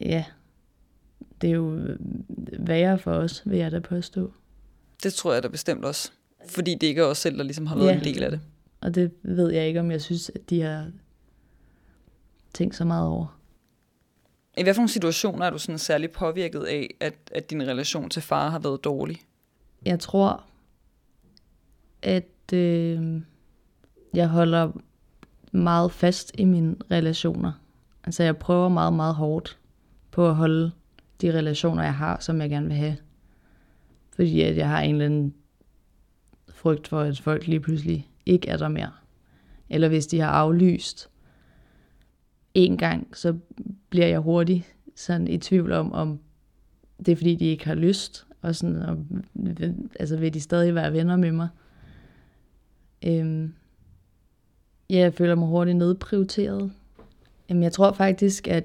ja, 0.00 0.24
det 1.40 1.50
er 1.50 1.54
jo 1.54 1.74
øh, 1.76 1.98
værre 2.58 2.98
for 2.98 3.12
os, 3.12 3.42
vil 3.46 3.58
jeg 3.58 3.72
da 3.72 3.80
påstå. 3.80 4.32
Det 5.02 5.14
tror 5.14 5.32
jeg 5.32 5.42
da 5.42 5.48
bestemt 5.48 5.84
også. 5.84 6.12
Fordi 6.48 6.74
det 6.74 6.86
ikke 6.86 7.00
er 7.00 7.04
os 7.06 7.18
selv, 7.18 7.36
der 7.38 7.42
ligesom 7.44 7.66
har 7.66 7.76
været 7.76 7.88
Ja. 7.88 7.98
en 7.98 8.04
del 8.04 8.22
af 8.22 8.30
det. 8.30 8.40
Og 8.80 8.94
det 8.94 9.10
ved 9.22 9.50
jeg 9.52 9.66
ikke, 9.68 9.80
om 9.80 9.90
jeg 9.90 10.02
synes, 10.02 10.30
at 10.34 10.50
de 10.50 10.60
har 10.60 10.90
tænkt 12.54 12.76
så 12.76 12.84
meget 12.84 13.08
over. 13.08 13.40
I 14.58 14.62
nogle 14.62 14.88
situationer 14.88 15.46
er 15.46 15.50
du 15.50 15.58
sådan 15.58 15.78
særlig 15.78 16.10
påvirket 16.10 16.60
af, 16.60 16.94
at, 17.00 17.14
at 17.32 17.50
din 17.50 17.62
relation 17.62 18.10
til 18.10 18.22
far 18.22 18.50
har 18.50 18.58
været 18.58 18.84
dårlig? 18.84 19.20
Jeg 19.86 20.00
tror, 20.00 20.44
at 22.02 22.24
øh, 22.52 23.22
jeg 24.14 24.28
holder 24.28 24.72
meget 25.52 25.92
fast 25.92 26.32
i 26.38 26.44
mine 26.44 26.76
relationer. 26.90 27.52
Altså 28.04 28.22
jeg 28.22 28.36
prøver 28.36 28.68
meget, 28.68 28.92
meget 28.92 29.14
hårdt 29.14 29.58
på 30.10 30.28
at 30.28 30.34
holde 30.34 30.70
de 31.20 31.38
relationer, 31.38 31.82
jeg 31.82 31.94
har, 31.94 32.20
som 32.20 32.40
jeg 32.40 32.50
gerne 32.50 32.66
vil 32.66 32.76
have. 32.76 32.96
Fordi 34.14 34.40
at 34.40 34.56
jeg 34.56 34.68
har 34.68 34.80
en 34.80 34.94
eller 34.94 35.04
anden 35.04 35.34
frygt 36.48 36.88
for, 36.88 37.00
at 37.00 37.20
folk 37.20 37.46
lige 37.46 37.60
pludselig 37.60 38.10
ikke 38.26 38.48
er 38.48 38.56
der 38.56 38.68
mere. 38.68 38.90
Eller 39.70 39.88
hvis 39.88 40.06
de 40.06 40.20
har 40.20 40.30
aflyst 40.30 41.10
en 42.54 42.76
gang, 42.76 43.16
så 43.16 43.36
bliver 43.90 44.06
jeg 44.06 44.20
hurtigt 44.20 44.74
sådan 44.96 45.28
i 45.28 45.38
tvivl 45.38 45.72
om, 45.72 45.92
om 45.92 46.20
det 46.98 47.12
er 47.12 47.16
fordi, 47.16 47.34
de 47.34 47.44
ikke 47.44 47.66
har 47.66 47.74
lyst. 47.74 48.26
Og 48.42 48.54
sådan, 48.54 48.82
om, 48.82 49.24
altså 50.00 50.16
vil 50.16 50.34
de 50.34 50.40
stadig 50.40 50.74
være 50.74 50.92
venner 50.92 51.16
med 51.16 51.32
mig? 51.32 51.48
Øhm, 53.06 53.54
ja, 54.90 54.98
jeg 54.98 55.14
føler 55.14 55.34
mig 55.34 55.48
hurtigt 55.48 55.76
nedprioriteret. 55.76 56.72
Jamen, 57.48 57.62
jeg 57.62 57.72
tror 57.72 57.92
faktisk, 57.92 58.48
at 58.48 58.64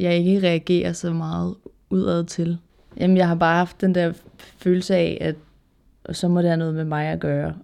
jeg 0.00 0.16
ikke 0.16 0.40
reagerer 0.42 0.92
så 0.92 1.12
meget 1.12 1.54
udad 1.90 2.24
til. 2.24 2.58
Jamen, 2.96 3.16
jeg 3.16 3.28
har 3.28 3.34
bare 3.34 3.56
haft 3.56 3.80
den 3.80 3.94
der 3.94 4.12
følelse 4.58 4.94
af, 4.94 5.18
at 5.20 5.36
og 6.04 6.16
så 6.16 6.28
må 6.28 6.38
det 6.38 6.48
have 6.48 6.56
noget 6.56 6.74
med 6.74 6.84
mig 6.84 7.06
at 7.06 7.20
gøre. 7.20 7.54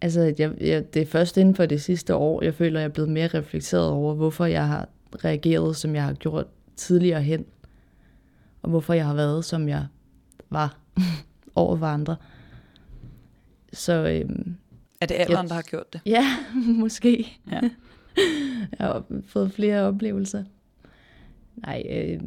Altså, 0.00 0.20
at 0.20 0.40
jeg, 0.40 0.52
jeg, 0.60 0.94
det 0.94 1.02
er 1.02 1.06
først 1.06 1.36
inden 1.36 1.54
for 1.54 1.66
det 1.66 1.82
sidste 1.82 2.14
år, 2.14 2.42
jeg 2.42 2.54
føler, 2.54 2.78
at 2.78 2.82
jeg 2.82 2.88
er 2.88 2.92
blevet 2.92 3.10
mere 3.10 3.26
reflekteret 3.28 3.88
over, 3.88 4.14
hvorfor 4.14 4.44
jeg 4.44 4.66
har 4.66 4.88
reageret, 5.24 5.76
som 5.76 5.94
jeg 5.94 6.04
har 6.04 6.12
gjort 6.12 6.46
tidligere 6.76 7.22
hen. 7.22 7.44
Og 8.62 8.70
hvorfor 8.70 8.92
jeg 8.92 9.06
har 9.06 9.14
været, 9.14 9.44
som 9.44 9.68
jeg 9.68 9.86
var 10.50 10.76
over 11.54 11.76
for 11.76 11.86
andre. 11.86 12.16
Så 13.72 13.92
øhm, 13.92 14.54
Er 15.00 15.06
det 15.06 15.14
alderen, 15.14 15.44
Jeg- 15.44 15.48
der 15.48 15.54
har 15.54 15.62
gjort 15.62 15.92
det? 15.92 16.00
ja, 16.06 16.24
måske. 16.82 17.38
Ja. 17.50 17.60
jeg 18.78 18.86
har 18.86 19.04
fået 19.26 19.52
flere 19.52 19.80
oplevelser. 19.82 20.44
Nej, 21.56 21.82
øh, 21.90 22.20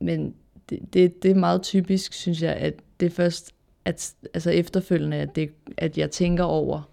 men 0.00 0.34
det, 0.70 0.94
det, 0.94 1.22
det 1.22 1.30
er 1.30 1.34
meget 1.34 1.62
typisk, 1.62 2.12
synes 2.12 2.42
jeg, 2.42 2.54
at 2.54 2.74
det 3.00 3.06
er 3.06 3.10
først 3.10 3.54
at, 3.84 4.14
altså 4.34 4.50
efterfølgende, 4.50 5.16
at, 5.16 5.36
det, 5.36 5.50
at 5.76 5.98
jeg 5.98 6.10
tænker 6.10 6.44
over, 6.44 6.90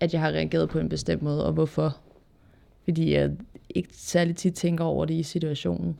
at 0.00 0.12
jeg 0.12 0.20
har 0.20 0.28
reageret 0.28 0.68
på 0.68 0.78
en 0.78 0.88
bestemt 0.88 1.22
måde, 1.22 1.46
og 1.46 1.52
hvorfor. 1.52 1.96
Fordi 2.84 3.12
jeg 3.12 3.30
ikke 3.74 3.88
særlig 3.92 4.36
tit 4.36 4.54
tænker 4.54 4.84
over 4.84 5.04
det 5.04 5.14
i 5.14 5.22
situationen. 5.22 5.96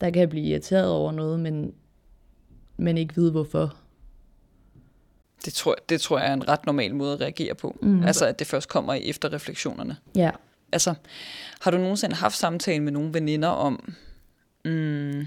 Der 0.00 0.10
kan 0.10 0.20
jeg 0.20 0.28
blive 0.28 0.44
irriteret 0.44 0.90
over 0.90 1.12
noget, 1.12 1.40
men, 1.40 1.72
men 2.76 2.98
ikke 2.98 3.14
vide 3.14 3.30
hvorfor. 3.30 3.76
Det 5.44 5.52
tror, 5.52 5.76
det 5.88 6.00
tror 6.00 6.18
jeg 6.18 6.28
er 6.28 6.32
en 6.32 6.48
ret 6.48 6.66
normal 6.66 6.94
måde 6.94 7.12
at 7.12 7.20
reagere 7.20 7.54
på. 7.54 7.78
Mhm. 7.82 8.04
Altså, 8.04 8.26
at 8.26 8.38
det 8.38 8.46
først 8.46 8.68
kommer 8.68 8.94
i 8.94 9.08
efterreflektionerne. 9.08 9.96
Ja. 10.16 10.30
Altså, 10.72 10.94
har 11.60 11.70
du 11.70 11.78
nogensinde 11.78 12.16
haft 12.16 12.36
samtale 12.36 12.82
med 12.82 12.92
nogle 12.92 13.14
veninder 13.14 13.48
om, 13.48 13.94
mm, 14.64 15.26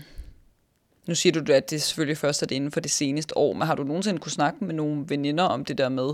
nu 1.07 1.15
siger 1.15 1.41
du, 1.41 1.53
at 1.53 1.69
det 1.69 1.81
selvfølgelig 1.81 2.17
først 2.17 2.41
er 2.41 2.47
det 2.47 2.55
inden 2.55 2.71
for 2.71 2.79
det 2.79 2.91
seneste 2.91 3.37
år, 3.37 3.53
men 3.53 3.67
har 3.67 3.75
du 3.75 3.83
nogensinde 3.83 4.19
kunne 4.19 4.31
snakke 4.31 4.65
med 4.65 4.73
nogle 4.73 5.05
veninder 5.07 5.43
om 5.43 5.65
det 5.65 5.77
der 5.77 5.89
med, 5.89 6.09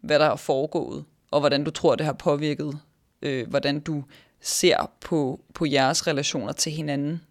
hvad 0.00 0.18
der 0.18 0.26
er 0.26 0.36
foregået, 0.36 1.04
og 1.30 1.40
hvordan 1.40 1.64
du 1.64 1.70
tror, 1.70 1.94
det 1.94 2.06
har 2.06 2.12
påvirket, 2.12 2.78
øh, 3.22 3.48
hvordan 3.48 3.80
du 3.80 4.04
ser 4.40 4.90
på, 5.00 5.40
på 5.54 5.66
jeres 5.66 6.06
relationer 6.06 6.52
til 6.52 6.72
hinanden, 6.72 7.22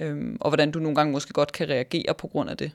øhm, 0.00 0.36
og 0.40 0.50
hvordan 0.50 0.70
du 0.70 0.78
nogle 0.78 0.94
gange 0.94 1.12
måske 1.12 1.32
godt 1.32 1.52
kan 1.52 1.68
reagere 1.68 2.14
på 2.14 2.26
grund 2.26 2.50
af 2.50 2.56
det? 2.56 2.70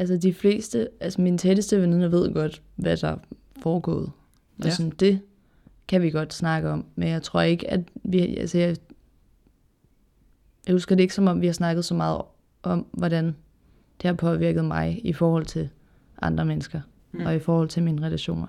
Altså 0.00 0.16
de 0.16 0.34
fleste, 0.34 0.88
altså 1.00 1.20
mine 1.20 1.38
tætteste 1.38 1.80
veninder 1.82 2.08
ved 2.08 2.34
godt, 2.34 2.62
hvad 2.76 2.96
der 2.96 3.08
er 3.08 3.16
foregået. 3.62 4.10
Og 4.58 4.64
Ja. 4.64 4.70
sådan, 4.70 4.90
det 4.90 5.20
kan 5.88 6.02
vi 6.02 6.10
godt 6.10 6.34
snakke 6.34 6.70
om. 6.70 6.86
Men 6.96 7.08
jeg 7.08 7.22
tror 7.22 7.40
ikke, 7.40 7.70
at 7.70 7.80
vi, 8.04 8.36
altså 8.36 8.58
jeg, 8.58 8.76
jeg 10.66 10.74
husker 10.74 10.94
det 10.94 11.02
ikke 11.02 11.14
som 11.14 11.26
om, 11.26 11.40
vi 11.40 11.46
har 11.46 11.52
snakket 11.52 11.84
så 11.84 11.94
meget 11.94 12.22
om, 12.62 12.86
hvordan 12.92 13.24
det 14.02 14.08
har 14.08 14.12
påvirket 14.14 14.64
mig 14.64 15.00
i 15.06 15.12
forhold 15.12 15.46
til 15.46 15.68
andre 16.22 16.44
mennesker. 16.44 16.80
Mm. 17.12 17.26
Og 17.26 17.34
i 17.34 17.38
forhold 17.38 17.68
til 17.68 17.82
mine 17.82 18.06
relationer. 18.06 18.46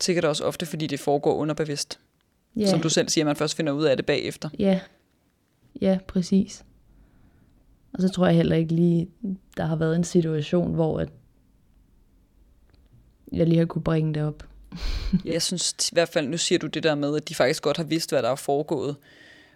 Sikkert 0.00 0.24
også 0.24 0.44
ofte, 0.44 0.66
fordi 0.66 0.86
det 0.86 1.00
foregår 1.00 1.34
underbevidst. 1.34 2.00
Ja, 2.56 2.66
Som 2.70 2.80
du 2.80 2.88
selv 2.88 3.08
siger, 3.08 3.24
man 3.24 3.36
først 3.36 3.56
finder 3.56 3.72
ud 3.72 3.84
af 3.84 3.96
det 3.96 4.06
bagefter. 4.06 4.48
ja, 4.58 4.80
ja, 5.80 5.98
præcis. 6.08 6.64
Og 7.94 8.02
så 8.02 8.08
tror 8.08 8.26
jeg 8.26 8.36
heller 8.36 8.56
ikke 8.56 8.74
lige, 8.74 9.08
der 9.56 9.64
har 9.64 9.76
været 9.76 9.96
en 9.96 10.04
situation, 10.04 10.74
hvor 10.74 11.00
at 11.00 11.08
jeg 13.32 13.46
lige 13.46 13.58
har 13.58 13.66
kunne 13.66 13.82
bringe 13.82 14.14
det 14.14 14.22
op. 14.22 14.46
Jeg 15.24 15.42
synes 15.42 15.74
i 15.92 15.94
hvert 15.94 16.08
fald, 16.08 16.28
nu 16.28 16.36
siger 16.36 16.58
du 16.58 16.66
det 16.66 16.82
der 16.82 16.94
med, 16.94 17.16
at 17.16 17.28
de 17.28 17.34
faktisk 17.34 17.62
godt 17.62 17.76
har 17.76 17.84
vidst, 17.84 18.10
hvad 18.10 18.22
der 18.22 18.30
er 18.30 18.34
foregået. 18.34 18.96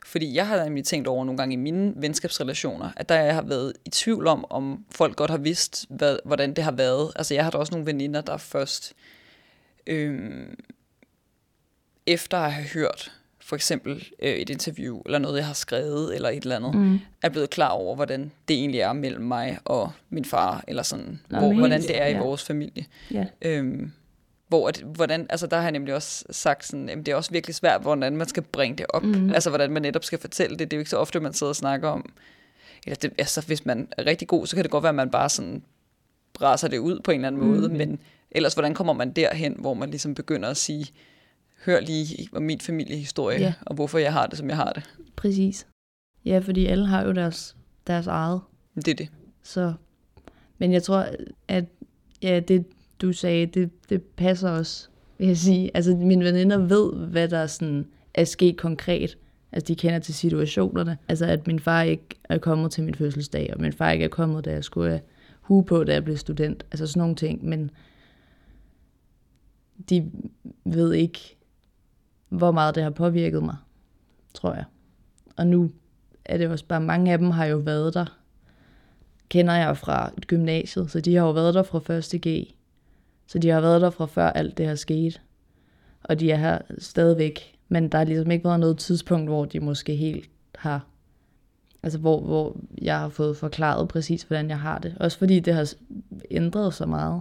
Fordi 0.07 0.35
jeg 0.35 0.47
har 0.47 0.65
nemlig 0.65 0.85
tænkt 0.85 1.09
over 1.09 1.25
nogle 1.25 1.39
gange 1.39 1.53
i 1.53 1.57
mine 1.57 1.93
venskabsrelationer, 1.97 2.91
at 2.97 3.09
der 3.09 3.15
jeg 3.15 3.35
har 3.35 3.43
været 3.43 3.73
i 3.85 3.91
tvivl 3.91 4.27
om, 4.27 4.45
om 4.51 4.85
folk 4.91 5.17
godt 5.17 5.31
har 5.31 5.39
vidst, 5.39 5.87
hvad, 5.89 6.19
hvordan 6.25 6.55
det 6.55 6.65
har 6.65 6.73
været. 6.73 7.13
Altså 7.17 7.35
jeg 7.35 7.45
har 7.45 7.51
da 7.51 7.59
også 7.59 7.73
nogle 7.73 7.87
veninder, 7.87 8.21
der 8.21 8.37
først 8.37 8.95
øhm, 9.87 10.57
efter 12.07 12.39
at 12.39 12.53
have 12.53 12.67
hørt 12.67 13.18
for 13.49 13.57
eksempel 13.57 14.09
øh, 14.23 14.33
et 14.35 14.51
interview, 14.51 15.03
eller 15.07 15.19
noget, 15.19 15.37
jeg 15.37 15.47
har 15.47 15.55
skrevet, 15.55 16.15
eller 16.15 16.29
et 16.29 16.43
eller 16.43 16.57
andet, 16.57 16.75
mm. 16.75 16.99
er 17.23 17.29
blevet 17.29 17.51
klar 17.51 17.69
over, 17.69 17.95
hvordan 17.95 18.31
det 18.49 18.57
egentlig 18.57 18.81
er 18.81 18.93
mellem 18.93 19.25
mig 19.25 19.59
og 19.65 19.93
min 20.11 20.25
far, 20.25 20.65
eller 20.69 20.83
sådan, 20.83 21.21
Nå, 21.31 21.39
hvor, 21.39 21.55
hvordan 21.55 21.83
det 21.83 22.03
er 22.03 22.07
i 22.07 22.13
ja. 22.13 22.19
vores 22.19 22.45
familie. 22.45 22.87
Ja. 23.11 23.25
Øhm, 23.43 23.93
hvor 24.49 24.69
at, 24.69 24.77
hvordan, 24.77 25.27
altså 25.31 25.47
der 25.47 25.57
har 25.57 25.63
jeg 25.63 25.73
nemlig 25.73 25.95
også 25.95 26.25
sagt 26.31 26.67
sådan, 26.67 26.89
jamen 26.89 27.07
det 27.07 27.13
er 27.13 27.17
også 27.17 27.31
virkelig 27.31 27.55
svært, 27.55 27.83
hvordan 27.83 28.17
man 28.17 28.29
skal 28.29 28.43
bringe 28.43 28.77
det 28.77 28.87
op. 28.89 29.03
Mm. 29.03 29.33
Altså 29.33 29.51
hvordan 29.51 29.71
man 29.71 29.83
netop 29.83 30.05
skal 30.05 30.19
fortælle 30.19 30.57
det. 30.57 30.71
Det 30.71 30.73
er 30.73 30.79
jo 30.79 30.81
ikke 30.81 30.91
så 30.91 30.97
ofte, 30.97 31.21
man 31.21 31.33
sidder 31.33 31.51
og 31.51 31.57
snakker 31.57 31.89
om. 31.89 32.13
Eller 32.87 32.97
det, 32.97 33.13
altså 33.19 33.41
hvis 33.47 33.67
man 33.67 33.89
er 33.99 34.07
rigtig 34.07 34.29
god, 34.29 34.47
så 34.47 34.57
kan 34.57 34.63
det 34.63 34.71
godt 34.71 34.83
være, 34.83 34.89
at 34.89 34.95
man 34.95 35.11
bare 35.11 35.29
sådan 35.29 35.63
bræser 36.35 36.69
det 36.69 36.79
ud 36.79 37.01
på 37.01 37.11
en 37.11 37.21
eller 37.21 37.29
anden 37.29 37.47
måde. 37.47 37.69
Men 37.69 37.99
ellers, 38.31 38.55
hvordan 38.55 38.75
kommer 38.75 38.93
man 38.93 39.11
derhen, 39.11 39.57
hvor 39.59 39.75
man 39.75 39.91
ligesom 39.91 40.15
begynder 40.15 40.49
at 40.49 40.57
sige, 40.57 40.87
hør 41.67 41.81
lige 41.81 42.29
om 42.33 42.43
min 42.43 42.61
familiehistorie, 42.61 43.39
Ja. 43.41 43.55
og 43.61 43.75
hvorfor 43.75 43.99
jeg 43.99 44.13
har 44.13 44.27
det, 44.27 44.39
som 44.39 44.49
jeg 44.49 44.57
har 44.57 44.73
det. 44.73 44.83
Præcis. 45.17 45.67
Ja, 46.25 46.39
fordi 46.39 46.67
alle 46.67 46.87
har 46.87 47.05
jo 47.05 47.13
deres, 47.13 47.57
deres 47.87 48.07
eget. 48.07 48.41
Det 48.75 48.89
er 48.89 48.95
det. 48.95 49.09
Så, 49.43 49.73
men 50.59 50.73
jeg 50.73 50.83
tror, 50.83 51.07
at 51.49 51.65
ja, 52.23 52.41
det 52.41 52.65
du 53.03 53.13
sagde, 53.13 53.47
det, 53.47 53.71
det 53.91 54.03
passer 54.03 54.51
også, 54.51 54.89
vil 55.19 55.27
jeg 55.27 55.37
sige. 55.37 55.71
Altså, 55.75 55.97
mine 55.97 56.25
veninder 56.25 56.59
ved, 56.59 57.07
hvad 57.07 57.29
der 57.29 57.47
sådan 57.47 57.87
er 58.15 58.25
sket 58.25 58.57
konkret. 58.57 59.19
Altså, 59.53 59.67
de 59.69 59.77
kender 59.77 59.99
til 59.99 60.15
situationerne. 60.15 60.99
Altså, 61.09 61.27
at 61.27 61.47
min 61.47 61.61
far 61.61 61.83
ikke 61.83 62.05
er 62.25 62.39
kommet 62.39 62.71
til 62.73 62.85
min 62.85 62.95
fødselsdag, 62.95 63.51
og 63.55 63.61
min 63.61 63.73
far 63.73 63.91
ikke 63.91 64.05
er 64.05 64.09
kommet, 64.09 64.45
da 64.45 64.53
jeg 64.53 64.65
skulle 64.65 65.01
hue 65.41 65.65
på, 65.65 65.85
da 65.85 65.93
jeg 65.93 66.05
blev 66.05 66.17
student. 66.17 66.67
Altså, 66.71 66.87
sådan 66.87 67.01
nogle 67.01 67.15
ting. 67.17 67.45
Men 67.45 67.71
de 69.91 70.11
ved 70.65 70.93
ikke, 70.95 71.37
hvor 72.29 72.51
meget 72.51 72.75
det 72.75 72.83
har 72.83 72.91
påvirket 72.91 73.43
mig, 73.43 73.57
tror 74.35 74.55
jeg. 74.55 74.65
Og 75.37 75.47
nu 75.47 75.71
er 76.25 76.39
det 76.39 76.49
også 76.49 76.65
bare, 76.65 76.81
mange 76.81 77.13
af 77.13 77.19
dem 77.19 77.31
har 77.31 77.45
jo 77.45 77.57
været 77.57 77.95
der 77.95 78.19
kender 79.29 79.55
jeg 79.55 79.77
fra 79.77 80.11
gymnasiet, 80.27 80.91
så 80.91 81.01
de 81.01 81.15
har 81.15 81.27
jo 81.27 81.31
været 81.31 81.55
der 81.55 81.63
fra 81.63 81.95
1. 81.95 82.21
G. 82.27 82.55
Så 83.27 83.39
de 83.39 83.49
har 83.49 83.61
været 83.61 83.81
der 83.81 83.91
fra 83.91 84.07
før 84.07 84.31
alt 84.31 84.59
det 84.59 84.67
her 84.67 84.75
skete. 84.75 85.21
Og 86.05 86.21
de 86.21 86.31
er 86.31 86.37
her 86.37 86.59
stadigvæk. 86.79 87.59
Men 87.69 87.89
der 87.89 87.99
har 87.99 88.05
ligesom 88.05 88.31
ikke 88.31 88.45
været 88.45 88.61
noget 88.61 88.79
tidspunkt, 88.79 89.29
hvor 89.29 89.45
de 89.45 89.61
måske 89.61 89.95
helt 89.97 90.31
har... 90.55 90.87
Altså 91.83 91.99
hvor, 91.99 92.21
hvor 92.21 92.57
jeg 92.83 92.99
har 92.99 93.09
fået 93.09 93.37
forklaret 93.37 93.89
præcis, 93.89 94.23
hvordan 94.23 94.49
jeg 94.49 94.61
har 94.61 94.79
det. 94.79 94.95
Også 95.01 95.19
fordi 95.19 95.41
det 95.41 95.55
har 95.55 95.73
ændret 96.31 96.75
så 96.75 96.87
meget. 96.87 97.21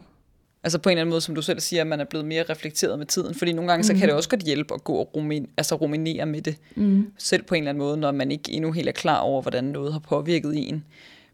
Altså 0.64 0.80
på 0.80 0.90
en 0.90 0.92
eller 0.94 1.02
anden 1.02 1.12
måde, 1.12 1.22
som 1.22 1.36
du 1.36 1.42
selv 1.42 1.60
siger, 1.60 1.82
at 1.82 1.88
man 1.88 2.00
er 2.00 2.04
blevet 2.06 2.26
mere 2.26 2.44
reflekteret 2.44 2.98
med 2.98 3.06
tiden. 3.06 3.36
Fordi 3.36 3.54
nogle 3.54 3.72
gange, 3.72 3.80
mm. 3.80 3.84
så 3.84 3.94
kan 3.94 4.08
det 4.08 4.16
også 4.16 4.30
godt 4.30 4.42
hjælpe 4.42 4.74
at 4.74 4.84
gå 4.84 4.94
og 4.94 5.12
rumin, 5.16 5.50
altså 5.58 5.76
ruminere 5.76 6.26
med 6.26 6.42
det. 6.42 6.56
Mm. 6.76 7.12
Selv 7.18 7.44
på 7.44 7.56
en 7.56 7.64
eller 7.64 7.70
anden 7.70 7.80
måde, 7.80 7.98
når 7.98 8.12
man 8.12 8.32
ikke 8.32 8.52
endnu 8.52 8.72
helt 8.72 8.88
er 8.88 8.92
klar 8.92 9.20
over, 9.20 9.42
hvordan 9.42 9.64
noget 9.64 9.94
har 9.94 10.00
påvirket 10.00 10.54
en. 10.70 10.86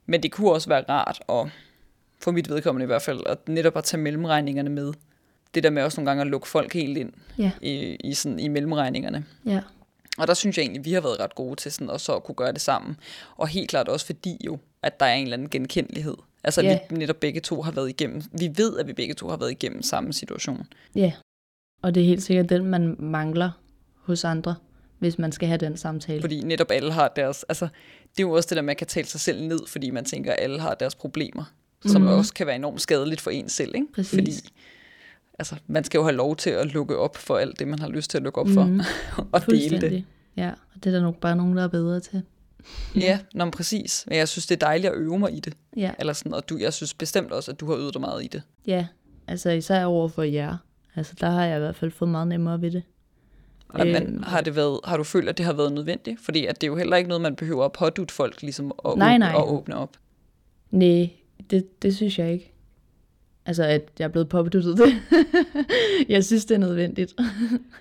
Men 0.05 0.23
det 0.23 0.31
kunne 0.31 0.51
også 0.51 0.69
være 0.69 0.83
rart, 0.89 1.21
at, 1.29 1.51
for 2.19 2.31
mit 2.31 2.49
vedkommende 2.49 2.83
i 2.83 2.87
hvert 2.87 3.01
fald, 3.01 3.19
at 3.25 3.49
netop 3.49 3.77
at 3.77 3.83
tage 3.83 4.01
mellemregningerne 4.01 4.69
med. 4.69 4.93
Det 5.55 5.63
der 5.63 5.69
med 5.69 5.83
også 5.83 6.01
nogle 6.01 6.09
gange 6.09 6.21
at 6.21 6.27
lukke 6.27 6.47
folk 6.47 6.73
helt 6.73 6.97
ind 6.97 7.13
Ja. 7.37 7.51
i, 7.61 7.95
i, 8.03 8.13
sådan, 8.13 8.39
i 8.39 8.47
mellemregningerne. 8.47 9.25
Ja. 9.45 9.61
Og 10.17 10.27
der 10.27 10.33
synes 10.33 10.57
jeg 10.57 10.63
egentlig, 10.63 10.85
vi 10.85 10.93
har 10.93 11.01
været 11.01 11.19
ret 11.19 11.35
gode 11.35 11.55
til 11.55 11.71
sådan, 11.71 11.89
også 11.89 12.15
at 12.15 12.23
kunne 12.23 12.35
gøre 12.35 12.51
det 12.51 12.61
sammen. 12.61 12.97
Og 13.37 13.47
helt 13.47 13.69
klart 13.69 13.87
også 13.89 14.05
fordi 14.05 14.37
jo, 14.45 14.57
at 14.81 14.99
der 14.99 15.05
er 15.05 15.13
en 15.13 15.23
eller 15.23 15.37
anden 15.37 15.49
genkendelighed. 15.49 16.15
Altså 16.43 16.61
Ja. 16.61 16.79
vi 16.89 16.95
netop 16.97 17.15
begge 17.15 17.39
to 17.39 17.61
har 17.61 17.71
været 17.71 17.89
igennem, 17.89 18.21
vi 18.39 18.51
ved, 18.55 18.77
at 18.79 18.87
vi 18.87 18.93
begge 18.93 19.13
to 19.13 19.27
har 19.27 19.37
været 19.37 19.51
igennem 19.51 19.81
samme 19.81 20.13
situation. 20.13 20.67
Ja. 20.95 21.11
Og 21.81 21.95
det 21.95 22.03
er 22.03 22.07
helt 22.07 22.23
sikkert 22.23 22.49
den, 22.49 22.65
man 22.65 22.95
mangler 22.99 23.51
hos 23.95 24.23
andre, 24.23 24.55
hvis 24.99 25.19
man 25.19 25.31
skal 25.31 25.47
have 25.47 25.57
den 25.57 25.77
samtale. 25.77 26.21
Fordi 26.21 26.41
netop 26.41 26.71
alle 26.71 26.91
har 26.91 27.07
deres, 27.07 27.43
altså 27.43 27.65
det 28.11 28.19
er 28.23 28.27
jo 28.27 28.31
også 28.31 28.47
det 28.49 28.55
der, 28.55 28.61
man 28.61 28.75
kan 28.75 28.87
tale 28.87 29.07
sig 29.07 29.19
selv 29.19 29.43
ned, 29.47 29.59
fordi 29.67 29.89
man 29.89 30.05
tænker, 30.05 30.31
at 30.31 30.37
alle 30.41 30.59
har 30.59 30.73
deres 30.73 30.95
problemer, 30.95 31.43
som 31.85 32.01
Mhm. 32.01 32.11
også 32.11 32.33
kan 32.33 32.47
være 32.47 32.55
enormt 32.55 32.81
skadeligt 32.81 33.21
for 33.21 33.31
en 33.31 33.49
selv, 33.49 33.75
ikke? 33.75 33.87
Præcis. 33.95 34.09
Fordi 34.13 34.31
altså, 35.39 35.55
man 35.67 35.83
skal 35.83 35.97
jo 35.97 36.03
have 36.03 36.15
lov 36.15 36.35
til 36.35 36.49
at 36.49 36.73
lukke 36.73 36.97
op 36.97 37.17
for 37.17 37.37
alt 37.37 37.59
det, 37.59 37.67
man 37.67 37.79
har 37.79 37.89
lyst 37.89 38.09
til 38.11 38.17
at 38.17 38.23
lukke 38.23 38.41
op 38.41 38.47
for, 38.53 38.63
Mhm. 38.63 38.81
og 39.33 39.45
dele 39.45 39.81
det. 39.81 40.03
Ja, 40.37 40.49
og 40.49 40.83
det 40.83 40.85
er 40.85 40.91
der 40.91 41.01
nok 41.01 41.17
bare 41.19 41.35
nogen, 41.35 41.57
der 41.57 41.63
er 41.63 41.67
bedre 41.67 41.99
til. 41.99 42.21
Ja, 42.95 43.19
nå, 43.33 43.45
men 43.45 43.51
præcis. 43.51 44.03
Men 44.07 44.17
jeg 44.17 44.27
synes, 44.27 44.47
det 44.47 44.55
er 44.55 44.65
dejligt 44.65 44.93
at 44.93 44.97
øve 44.99 45.19
mig 45.19 45.33
i 45.33 45.39
det. 45.39 45.53
Ja. 45.77 45.91
Eller 45.99 46.13
sådan, 46.13 46.33
og 46.33 46.49
du, 46.49 46.57
jeg 46.57 46.73
synes 46.73 46.93
bestemt 46.93 47.31
også, 47.31 47.51
at 47.51 47.59
du 47.59 47.69
har 47.69 47.75
øvet 47.77 47.93
dig 47.93 48.01
meget 48.01 48.23
i 48.23 48.27
det. 48.27 48.41
Ja, 48.67 48.87
altså 49.27 49.49
især 49.49 49.85
over 49.85 50.07
for 50.07 50.23
jer. 50.23 50.57
Altså 50.95 51.13
der 51.19 51.29
har 51.29 51.45
jeg 51.45 51.57
i 51.57 51.59
hvert 51.59 51.75
fald 51.75 51.91
fået 51.91 52.11
meget 52.11 52.27
nemmere 52.27 52.61
ved 52.61 52.71
det. 52.71 52.83
Og 53.69 53.87
men 53.87 54.03
Øhm. 54.03 54.23
har, 54.23 54.41
det 54.41 54.55
været, 54.55 54.79
har 54.85 54.97
du 54.97 55.03
følt, 55.03 55.29
at 55.29 55.37
det 55.37 55.45
har 55.45 55.53
været 55.53 55.73
nødvendigt? 55.73 56.19
Fordi 56.21 56.45
at 56.45 56.61
det 56.61 56.67
er 56.67 56.71
jo 56.71 56.77
heller 56.77 56.97
ikke 56.97 57.07
noget, 57.07 57.21
man 57.21 57.35
behøver 57.35 57.65
at 57.65 57.71
pådute 57.71 58.13
folk 58.13 58.41
ligesom 58.41 58.71
at, 58.85 58.97
Nej, 58.97 59.13
åbne, 59.15 59.19
nej. 59.19 59.33
at 59.37 59.43
åbne 59.47 59.75
op. 59.75 59.97
Nej, 60.71 61.09
det, 61.49 61.81
det 61.81 61.95
synes 61.95 62.19
jeg 62.19 62.33
ikke. 62.33 62.53
Altså, 63.45 63.63
at 63.63 63.89
jeg 63.99 64.05
er 64.05 64.09
blevet 64.09 64.29
påbeduttet 64.29 64.77
det. 64.77 64.93
jeg 66.09 66.25
synes, 66.25 66.45
det 66.45 66.55
er 66.55 66.59
nødvendigt. 66.59 67.13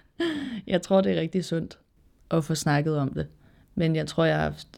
jeg 0.66 0.82
tror, 0.82 1.00
det 1.00 1.12
er 1.16 1.20
rigtig 1.20 1.44
sundt 1.44 1.78
at 2.30 2.44
få 2.44 2.54
snakket 2.54 2.96
om 2.98 3.08
det. 3.14 3.26
Men 3.74 3.96
jeg 3.96 4.06
tror, 4.06 4.24
jeg 4.24 4.36
har 4.36 4.42
haft 4.42 4.68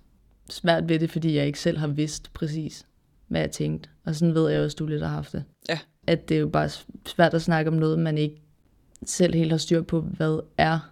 svært 0.51 0.89
ved 0.89 0.99
det, 0.99 1.11
fordi 1.11 1.37
jeg 1.37 1.47
ikke 1.47 1.61
selv 1.61 1.79
har 1.79 1.87
vidst 1.87 2.33
præcis, 2.33 2.87
hvad 3.29 3.41
jeg 3.41 3.51
tænkte. 3.51 3.89
Og 4.05 4.15
sådan 4.15 4.35
ved 4.35 4.51
jeg 4.51 4.63
også, 4.63 4.77
du 4.77 4.87
lidt 4.87 5.03
har 5.03 5.09
haft 5.09 5.33
det. 5.33 5.45
Ja. 5.69 5.79
At 6.07 6.29
det 6.29 6.35
er 6.35 6.41
jo 6.41 6.49
bare 6.49 6.69
svært 7.07 7.35
at 7.35 7.43
snakke 7.43 7.71
om 7.71 7.77
noget, 7.77 7.99
man 7.99 8.19
ikke 8.19 8.43
selv 9.07 9.35
helt 9.35 9.51
har 9.51 9.59
styr 9.59 9.83
på, 9.83 10.01
hvad 10.01 10.41
er. 10.59 10.91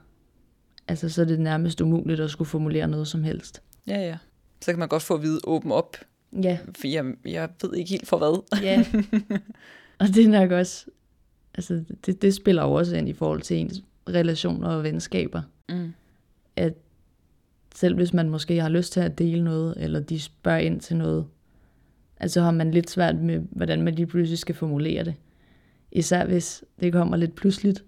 Altså, 0.88 1.08
så 1.08 1.20
er 1.22 1.26
det 1.26 1.40
nærmest 1.40 1.80
umuligt 1.80 2.20
at 2.20 2.30
skulle 2.30 2.48
formulere 2.48 2.88
noget 2.88 3.08
som 3.08 3.22
helst. 3.22 3.62
Ja, 3.86 4.00
ja. 4.00 4.16
Så 4.60 4.72
kan 4.72 4.78
man 4.78 4.88
godt 4.88 5.02
få 5.02 5.14
at 5.14 5.22
vide, 5.22 5.40
åbne 5.44 5.74
op. 5.74 5.96
Ja, 6.42 6.58
For 6.78 6.86
jeg, 6.86 7.04
jeg 7.24 7.48
ved 7.62 7.74
ikke 7.74 7.90
helt 7.90 8.08
for 8.08 8.18
hvad. 8.18 8.60
Ja. 8.62 8.84
og 10.00 10.06
det 10.06 10.24
er 10.24 10.28
nok 10.28 10.50
også, 10.50 10.86
altså 11.54 11.84
det, 12.06 12.22
det 12.22 12.34
spiller 12.34 12.62
jo 12.62 12.72
også 12.72 12.96
ind 12.96 13.08
i 13.08 13.12
forhold 13.12 13.42
til 13.42 13.56
ens 13.56 13.82
relationer 14.08 14.68
og 14.68 14.82
venskaber. 14.82 15.42
Mm. 15.68 15.92
At 16.56 16.74
selv 17.74 17.94
hvis 17.94 18.12
man 18.14 18.30
måske 18.30 18.60
har 18.60 18.68
lyst 18.68 18.92
til 18.92 19.00
at 19.00 19.18
dele 19.18 19.44
noget, 19.44 19.74
eller 19.76 20.00
de 20.00 20.20
spørger 20.20 20.58
ind 20.58 20.80
til 20.80 20.96
noget, 20.96 21.26
altså 22.20 22.40
har 22.40 22.50
man 22.50 22.70
lidt 22.70 22.90
svært 22.90 23.16
med, 23.16 23.40
hvordan 23.50 23.82
man 23.82 23.94
lige 23.94 24.06
pludselig 24.06 24.38
skal 24.38 24.54
formulere 24.54 25.04
det. 25.04 25.14
Især 25.92 26.26
hvis 26.26 26.64
det 26.80 26.92
kommer 26.92 27.16
lidt 27.16 27.34
pludseligt. 27.34 27.84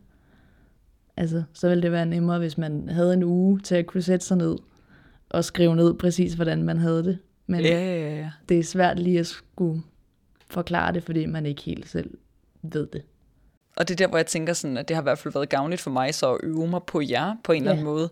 Altså, 1.16 1.42
så 1.52 1.68
ville 1.68 1.82
det 1.82 1.92
være 1.92 2.06
nemmere, 2.06 2.38
hvis 2.38 2.58
man 2.58 2.88
havde 2.88 3.14
en 3.14 3.22
uge 3.22 3.60
til 3.60 3.74
at 3.74 3.86
kunne 3.86 4.02
sætte 4.02 4.26
sig 4.26 4.36
ned 4.36 4.56
og 5.28 5.44
skrive 5.44 5.76
ned 5.76 5.94
præcis, 5.94 6.34
hvordan 6.34 6.62
man 6.62 6.78
havde 6.78 7.04
det. 7.04 7.18
Men 7.46 7.60
Ja, 7.60 7.68
ja, 7.84 8.00
ja, 8.08 8.16
ja. 8.16 8.30
det 8.48 8.58
er 8.58 8.62
svært 8.64 8.98
lige 8.98 9.18
at 9.20 9.26
skulle 9.26 9.82
forklare 10.50 10.92
det, 10.92 11.02
fordi 11.02 11.26
man 11.26 11.46
ikke 11.46 11.62
helt 11.62 11.88
selv 11.88 12.10
ved 12.62 12.86
det. 12.86 13.02
Og 13.76 13.88
det 13.88 13.94
er 13.94 13.96
der, 13.96 14.08
hvor 14.08 14.18
jeg 14.18 14.26
tænker 14.26 14.52
sådan, 14.52 14.76
at 14.76 14.88
det 14.88 14.96
har 14.96 15.02
i 15.02 15.04
hvert 15.04 15.18
fald 15.18 15.34
været 15.34 15.48
gavnligt 15.48 15.80
for 15.80 15.90
mig, 15.90 16.14
så 16.14 16.32
at 16.34 16.40
øve 16.42 16.66
mig 16.68 16.80
på 16.86 17.00
jer 17.10 17.34
på 17.44 17.52
en 17.52 17.62
eller 17.62 17.72
anden 17.72 17.86
Ja. 17.86 17.90
måde. 17.92 18.10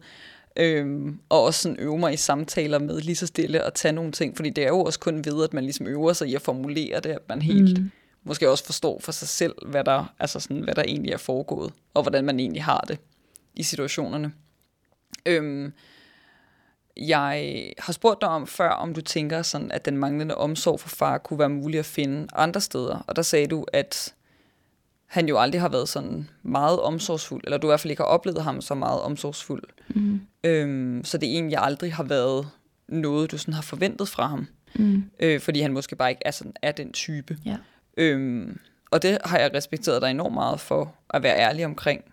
Øhm, 0.57 1.21
og 1.29 1.43
også 1.43 1.63
sådan 1.63 1.79
øve 1.81 1.99
mig 1.99 2.13
i 2.13 2.17
samtaler 2.17 2.79
med 2.79 3.01
lige 3.01 3.17
så 3.17 3.27
stille 3.27 3.65
og 3.65 3.75
tage 3.75 3.93
nogle 3.93 4.13
ting, 4.13 4.37
fordi 4.37 4.51
det 4.51 4.65
er 4.65 4.69
jo 4.69 4.81
også 4.81 4.99
kun 4.99 5.25
ved, 5.25 5.45
at 5.45 5.55
man 5.55 5.65
ligesom 5.65 5.87
øver 5.87 6.13
sig 6.13 6.29
i 6.29 6.35
at 6.35 6.43
formulere 6.43 7.01
det, 7.01 7.11
at 7.11 7.29
man 7.29 7.43
helt 7.43 7.79
mm. 7.79 7.91
måske 8.25 8.51
også 8.51 8.65
forstår 8.65 9.01
for 9.01 9.13
sig 9.13 9.29
selv, 9.29 9.55
hvad 9.67 9.85
der, 9.85 10.15
altså 10.19 10.41
sådan, 10.41 10.61
hvad 10.61 10.75
der 10.75 10.83
egentlig 10.83 11.13
er 11.13 11.17
foregået, 11.17 11.73
og 11.95 12.03
hvordan 12.03 12.25
man 12.25 12.41
egentlig 12.41 12.65
har 12.65 12.85
det 12.89 12.99
i 13.55 13.63
situationerne. 13.63 14.33
Øhm, 15.27 15.73
jeg 16.97 17.73
har 17.79 17.93
spurgt 17.93 18.21
dig 18.21 18.29
om 18.29 18.47
før, 18.47 18.71
om 18.71 18.95
du 18.95 19.01
tænker 19.01 19.43
sådan, 19.43 19.73
at 19.73 19.85
den 19.85 19.97
manglende 19.97 20.35
omsorg 20.35 20.81
for 20.81 20.89
far 20.89 21.19
kunne 21.19 21.39
være 21.39 21.49
mulig 21.49 21.79
at 21.79 21.87
finde 21.87 22.27
andre 22.33 22.61
steder, 22.61 23.05
og 23.07 23.17
der 23.17 23.23
sagde 23.23 23.47
du, 23.47 23.67
at 23.73 24.15
han 25.13 25.29
jo 25.29 25.39
aldrig 25.39 25.61
har 25.61 25.69
været 25.69 25.89
sådan 25.89 26.29
meget 26.43 26.81
omsorgsfuld, 26.81 27.45
eller 27.45 27.59
du 27.59 27.67
i 27.67 27.71
hvert 27.71 27.81
fald 27.81 27.91
ikke 27.91 28.03
har 28.03 28.09
oplevet 28.09 28.43
ham 28.43 28.61
så 28.61 28.75
meget 28.75 29.01
omsorgsfuld. 29.01 29.63
Mm. 29.89 30.21
Øhm, 30.45 31.05
så 31.05 31.19
det 31.19 31.29
egentlig 31.29 31.59
aldrig 31.59 31.95
har 31.95 32.03
været 32.03 32.49
noget, 32.89 33.31
du 33.31 33.39
sådan 33.39 33.55
har 33.55 33.63
forventet 33.63 34.09
fra 34.09 34.27
ham. 34.27 34.47
Mm. 34.75 35.05
Øh, 35.21 35.41
fordi 35.41 35.61
han 35.61 35.73
måske 35.73 35.97
bare 35.97 36.11
ikke 36.11 36.23
er, 36.25 36.31
sådan, 36.31 36.53
er 36.63 36.73
den 36.73 36.93
type. 36.93 37.37
Ja. 37.45 37.57
Øhm, 37.97 38.59
og 38.91 39.03
det 39.03 39.19
har 39.25 39.39
jeg 39.39 39.55
respekteret 39.55 40.03
dig 40.03 40.11
enormt 40.11 40.35
meget 40.35 40.61
for 40.61 40.95
at 41.11 41.23
være 41.23 41.39
ærlig 41.39 41.65
omkring. 41.65 42.05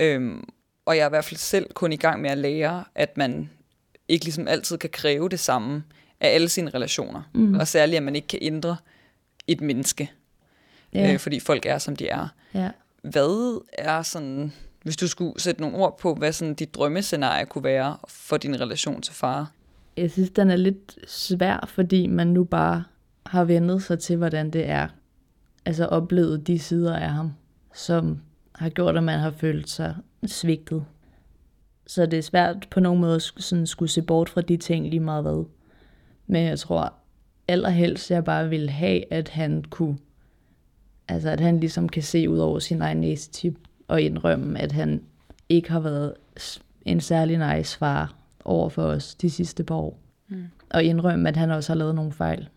Øhm, 0.00 0.48
og 0.86 0.96
jeg 0.96 1.02
er 1.02 1.08
i 1.08 1.10
hvert 1.10 1.24
fald 1.24 1.38
selv 1.38 1.72
kun 1.74 1.92
i 1.92 1.96
gang 1.96 2.20
med 2.22 2.30
at 2.30 2.38
lære, 2.38 2.84
at 2.94 3.16
man 3.16 3.50
ikke 4.08 4.24
ligesom 4.24 4.48
altid 4.48 4.78
kan 4.78 4.90
kræve 4.90 5.28
det 5.28 5.40
samme 5.40 5.84
af 6.20 6.34
alle 6.34 6.48
sine 6.48 6.70
relationer. 6.70 7.22
Mm. 7.34 7.54
Og 7.54 7.68
særligt, 7.68 7.96
at 7.96 8.02
man 8.02 8.16
ikke 8.16 8.28
kan 8.28 8.38
ændre 8.42 8.76
et 9.46 9.60
menneske, 9.60 10.10
Ja, 10.94 11.12
øh, 11.12 11.18
fordi 11.18 11.40
folk 11.40 11.66
er, 11.66 11.78
som 11.78 11.96
de 11.96 12.08
er. 12.08 12.28
ja. 12.54 12.70
Hvad 13.02 13.62
er 13.78 14.02
sådan, 14.02 14.52
hvis 14.82 14.96
du 14.96 15.08
skulle 15.08 15.40
sætte 15.40 15.60
nogle 15.60 15.76
ord 15.76 15.98
på, 15.98 16.14
hvad 16.14 16.32
sådan 16.32 16.54
dit 16.54 16.74
drømmescenarie 16.74 17.46
kunne 17.46 17.64
være 17.64 17.96
for 18.08 18.36
din 18.36 18.60
relation 18.60 19.02
til 19.02 19.14
far? 19.14 19.52
Jeg 19.96 20.10
synes, 20.10 20.30
den 20.30 20.50
er 20.50 20.56
lidt 20.56 20.98
svær, 21.06 21.64
fordi 21.68 22.06
man 22.06 22.26
nu 22.26 22.44
bare 22.44 22.84
har 23.26 23.44
vendet 23.44 23.82
sig 23.82 23.98
til, 23.98 24.16
hvordan 24.16 24.50
det 24.50 24.68
er. 24.68 24.88
Altså 25.66 25.86
oplevet 25.86 26.46
de 26.46 26.58
sider 26.58 26.96
af 26.96 27.10
ham, 27.10 27.32
som 27.74 28.20
har 28.54 28.68
gjort, 28.68 28.96
at 28.96 29.02
man 29.02 29.18
har 29.18 29.30
følt 29.30 29.70
sig 29.70 29.96
svigtet. 30.26 30.84
Så 31.86 32.06
det 32.06 32.18
er 32.18 32.22
svært 32.22 32.66
på 32.70 32.80
nogen 32.80 33.00
måde 33.00 33.20
sådan 33.20 33.66
skulle 33.66 33.90
se 33.90 34.02
bort 34.02 34.28
fra 34.28 34.40
de 34.40 34.56
ting 34.56 34.88
lige 34.88 35.00
meget 35.00 35.22
hvad. 35.22 35.44
Men 36.26 36.44
jeg 36.44 36.58
tror 36.58 36.94
allerhelst, 37.48 38.10
jeg 38.10 38.24
bare 38.24 38.48
ville 38.48 38.70
have, 38.70 39.12
at 39.12 39.28
han 39.28 39.64
kunne, 39.70 39.98
altså 41.10 41.28
at 41.28 41.40
han 41.40 41.60
ligesom 41.60 41.88
kan 41.88 42.02
se 42.02 42.30
ud 42.30 42.38
over 42.38 42.58
sin 42.58 42.82
egen 42.82 43.00
næsetip 43.00 43.58
og 43.88 44.02
indrømme, 44.02 44.60
at 44.60 44.72
han 44.72 45.02
ikke 45.48 45.70
har 45.70 45.80
været 45.80 46.14
en 46.84 47.00
særlig 47.00 47.56
nice 47.56 47.78
far 47.78 48.14
over 48.44 48.68
for 48.68 48.82
os 48.82 49.14
de 49.14 49.30
sidste 49.30 49.64
par 49.64 49.74
år. 49.74 49.98
Mm. 50.28 50.44
Og 50.70 50.84
indrømme, 50.84 51.28
at 51.28 51.36
han 51.36 51.50
også 51.50 51.72
har 51.72 51.78
lavet 51.78 51.94
nogle 51.94 52.12
fejl. 52.12 52.48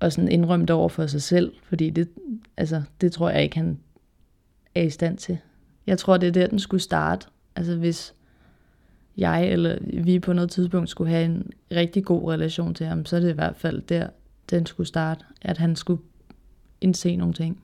Og 0.00 0.12
sådan 0.12 0.28
indrømme 0.28 0.66
det 0.66 0.76
over 0.76 0.88
for 0.88 1.06
sig 1.06 1.22
selv, 1.22 1.52
fordi 1.62 1.90
det, 1.90 2.08
altså, 2.56 2.82
det 3.00 3.12
tror 3.12 3.30
jeg 3.30 3.42
ikke, 3.42 3.56
han 3.56 3.78
er 4.74 4.82
i 4.82 4.90
stand 4.90 5.18
til. 5.18 5.38
Jeg 5.86 5.98
tror, 5.98 6.16
det 6.16 6.26
er 6.26 6.32
der, 6.32 6.46
den 6.46 6.58
skulle 6.58 6.80
starte. 6.80 7.26
Altså 7.56 7.76
hvis 7.76 8.14
jeg 9.16 9.48
eller 9.48 9.78
vi 10.02 10.18
på 10.18 10.32
noget 10.32 10.50
tidspunkt 10.50 10.88
skulle 10.88 11.10
have 11.10 11.24
en 11.24 11.50
rigtig 11.70 12.04
god 12.04 12.32
relation 12.32 12.74
til 12.74 12.86
ham, 12.86 13.06
så 13.06 13.16
er 13.16 13.20
det 13.20 13.30
i 13.30 13.34
hvert 13.34 13.56
fald 13.56 13.82
der, 13.82 14.08
den 14.52 14.66
skulle 14.66 14.86
starte. 14.86 15.24
At 15.42 15.58
han 15.58 15.76
skulle 15.76 16.02
indse 16.80 17.16
nogle 17.16 17.34
ting. 17.34 17.62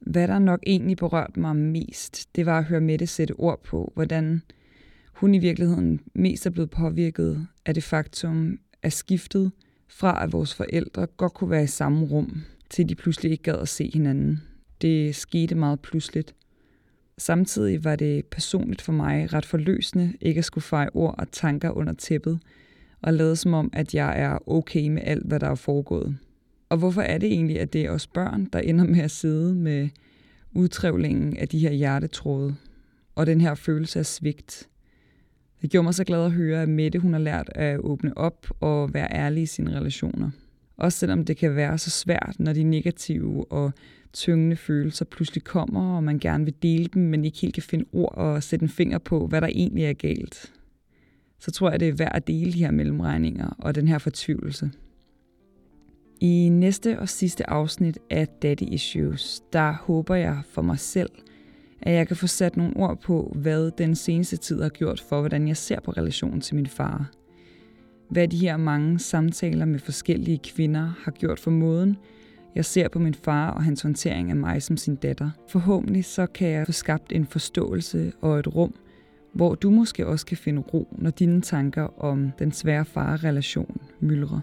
Hvad 0.00 0.28
der 0.28 0.38
nok 0.38 0.60
egentlig 0.66 0.96
berørte 0.96 1.40
mig 1.40 1.56
mest, 1.56 2.36
det 2.36 2.46
var 2.46 2.58
at 2.58 2.64
høre 2.64 2.80
Mette 2.80 3.06
sætte 3.06 3.32
ord 3.32 3.62
på, 3.62 3.92
hvordan 3.94 4.42
hun 5.12 5.34
i 5.34 5.38
virkeligheden 5.38 6.00
mest 6.14 6.46
er 6.46 6.50
blevet 6.50 6.70
påvirket 6.70 7.46
af 7.66 7.74
det 7.74 7.84
faktum, 7.84 8.58
at 8.82 8.92
skiftet 8.92 9.52
fra 9.88 10.24
at 10.24 10.32
vores 10.32 10.54
forældre 10.54 11.06
godt 11.06 11.34
kunne 11.34 11.50
være 11.50 11.64
i 11.64 11.66
samme 11.66 12.06
rum, 12.06 12.42
til 12.70 12.88
de 12.88 12.94
pludselig 12.94 13.32
ikke 13.32 13.42
gad 13.42 13.58
at 13.58 13.68
se 13.68 13.90
hinanden. 13.94 14.42
Det 14.82 15.14
skete 15.14 15.54
meget 15.54 15.80
pludseligt. 15.80 16.34
Samtidig 17.18 17.84
var 17.84 17.96
det 17.96 18.26
personligt 18.26 18.82
for 18.82 18.92
mig 18.92 19.32
ret 19.32 19.46
forløsende 19.46 20.12
ikke 20.20 20.38
at 20.38 20.44
skulle 20.44 20.62
feje 20.62 20.88
ord 20.94 21.14
og 21.18 21.32
tanker 21.32 21.70
under 21.70 21.92
tæppet, 21.92 22.40
og 23.04 23.14
lade 23.14 23.36
som 23.36 23.54
om, 23.54 23.70
at 23.72 23.94
jeg 23.94 24.20
er 24.20 24.38
okay 24.48 24.88
med 24.88 25.02
alt, 25.04 25.26
hvad 25.26 25.40
der 25.40 25.48
er 25.48 25.54
foregået. 25.54 26.16
Og 26.68 26.78
hvorfor 26.78 27.02
er 27.02 27.18
det 27.18 27.32
egentlig, 27.32 27.60
at 27.60 27.72
det 27.72 27.84
er 27.84 27.90
os 27.90 28.06
børn, 28.06 28.44
der 28.52 28.58
ender 28.58 28.84
med 28.84 29.00
at 29.00 29.10
sidde 29.10 29.54
med 29.54 29.88
udtrævlingen 30.52 31.36
af 31.36 31.48
de 31.48 31.58
her 31.58 31.72
hjertetråde, 31.72 32.54
og 33.14 33.26
den 33.26 33.40
her 33.40 33.54
følelse 33.54 33.98
af 33.98 34.06
svigt? 34.06 34.68
Det 35.62 35.70
gjorde 35.70 35.84
mig 35.84 35.94
så 35.94 36.04
glad 36.04 36.24
at 36.24 36.32
høre, 36.32 36.62
at 36.62 36.68
Mette 36.68 36.98
hun 36.98 37.12
har 37.12 37.20
lært 37.20 37.50
at 37.54 37.78
åbne 37.78 38.18
op 38.18 38.46
og 38.60 38.94
være 38.94 39.12
ærlig 39.14 39.42
i 39.42 39.46
sine 39.46 39.76
relationer. 39.76 40.30
Også 40.76 40.98
selvom 40.98 41.24
det 41.24 41.36
kan 41.36 41.56
være 41.56 41.78
så 41.78 41.90
svært, 41.90 42.36
når 42.38 42.52
de 42.52 42.62
negative 42.62 43.52
og 43.52 43.72
tyngende 44.12 44.56
følelser 44.56 45.04
pludselig 45.04 45.44
kommer, 45.44 45.96
og 45.96 46.04
man 46.04 46.18
gerne 46.18 46.44
vil 46.44 46.54
dele 46.62 46.86
dem, 46.94 47.02
men 47.02 47.24
ikke 47.24 47.38
helt 47.38 47.54
kan 47.54 47.62
finde 47.62 47.84
ord 47.92 48.14
og 48.14 48.42
sætte 48.42 48.62
en 48.62 48.68
finger 48.68 48.98
på, 48.98 49.26
hvad 49.26 49.40
der 49.40 49.48
egentlig 49.48 49.84
er 49.84 49.92
galt. 49.92 50.52
Så 51.38 51.50
tror 51.50 51.70
jeg, 51.70 51.80
det 51.80 51.88
er 51.88 51.92
værd 51.92 52.12
at 52.14 52.26
dele 52.26 52.52
de 52.52 52.58
her 52.58 52.70
mellemregninger 52.70 53.48
og 53.58 53.74
den 53.74 53.88
her 53.88 53.98
fortvivlelse. 53.98 54.70
I 56.20 56.48
næste 56.48 56.98
og 56.98 57.08
sidste 57.08 57.50
afsnit 57.50 57.98
af 58.10 58.28
Daddy 58.28 58.62
Issues, 58.62 59.42
der 59.52 59.72
håber 59.72 60.14
jeg 60.14 60.40
for 60.50 60.62
mig 60.62 60.78
selv, 60.78 61.10
at 61.82 61.94
jeg 61.94 62.06
kan 62.06 62.16
få 62.16 62.26
sat 62.26 62.56
nogle 62.56 62.76
ord 62.76 63.00
på, 63.00 63.32
hvad 63.36 63.70
den 63.78 63.94
seneste 63.94 64.36
tid 64.36 64.62
har 64.62 64.68
gjort 64.68 65.00
for, 65.00 65.20
hvordan 65.20 65.48
jeg 65.48 65.56
ser 65.56 65.80
på 65.80 65.90
relationen 65.90 66.40
til 66.40 66.54
min 66.56 66.66
far. 66.66 67.10
Hvad 68.10 68.28
de 68.28 68.36
her 68.36 68.56
mange 68.56 68.98
samtaler 68.98 69.64
med 69.64 69.78
forskellige 69.78 70.40
kvinder 70.44 70.92
har 71.04 71.10
gjort 71.10 71.40
for 71.40 71.50
måden, 71.50 71.96
jeg 72.54 72.64
ser 72.64 72.88
på 72.88 72.98
min 72.98 73.14
far 73.14 73.50
og 73.50 73.64
hans 73.64 73.82
håndtering 73.82 74.30
af 74.30 74.36
mig 74.36 74.62
som 74.62 74.76
sin 74.76 74.96
datter. 74.96 75.30
Forhåbentlig 75.48 76.04
så 76.04 76.26
kan 76.26 76.48
jeg 76.48 76.66
få 76.66 76.72
skabt 76.72 77.12
en 77.12 77.26
forståelse 77.26 78.12
og 78.20 78.38
et 78.38 78.54
rum, 78.54 78.74
hvor 79.34 79.54
du 79.54 79.70
måske 79.70 80.06
også 80.06 80.26
kan 80.26 80.36
finde 80.36 80.60
ro, 80.60 80.88
når 80.98 81.10
dine 81.10 81.40
tanker 81.40 82.02
om 82.02 82.32
den 82.38 82.52
svære 82.52 82.84
farerelation 82.84 83.80
myldrer. 84.00 84.40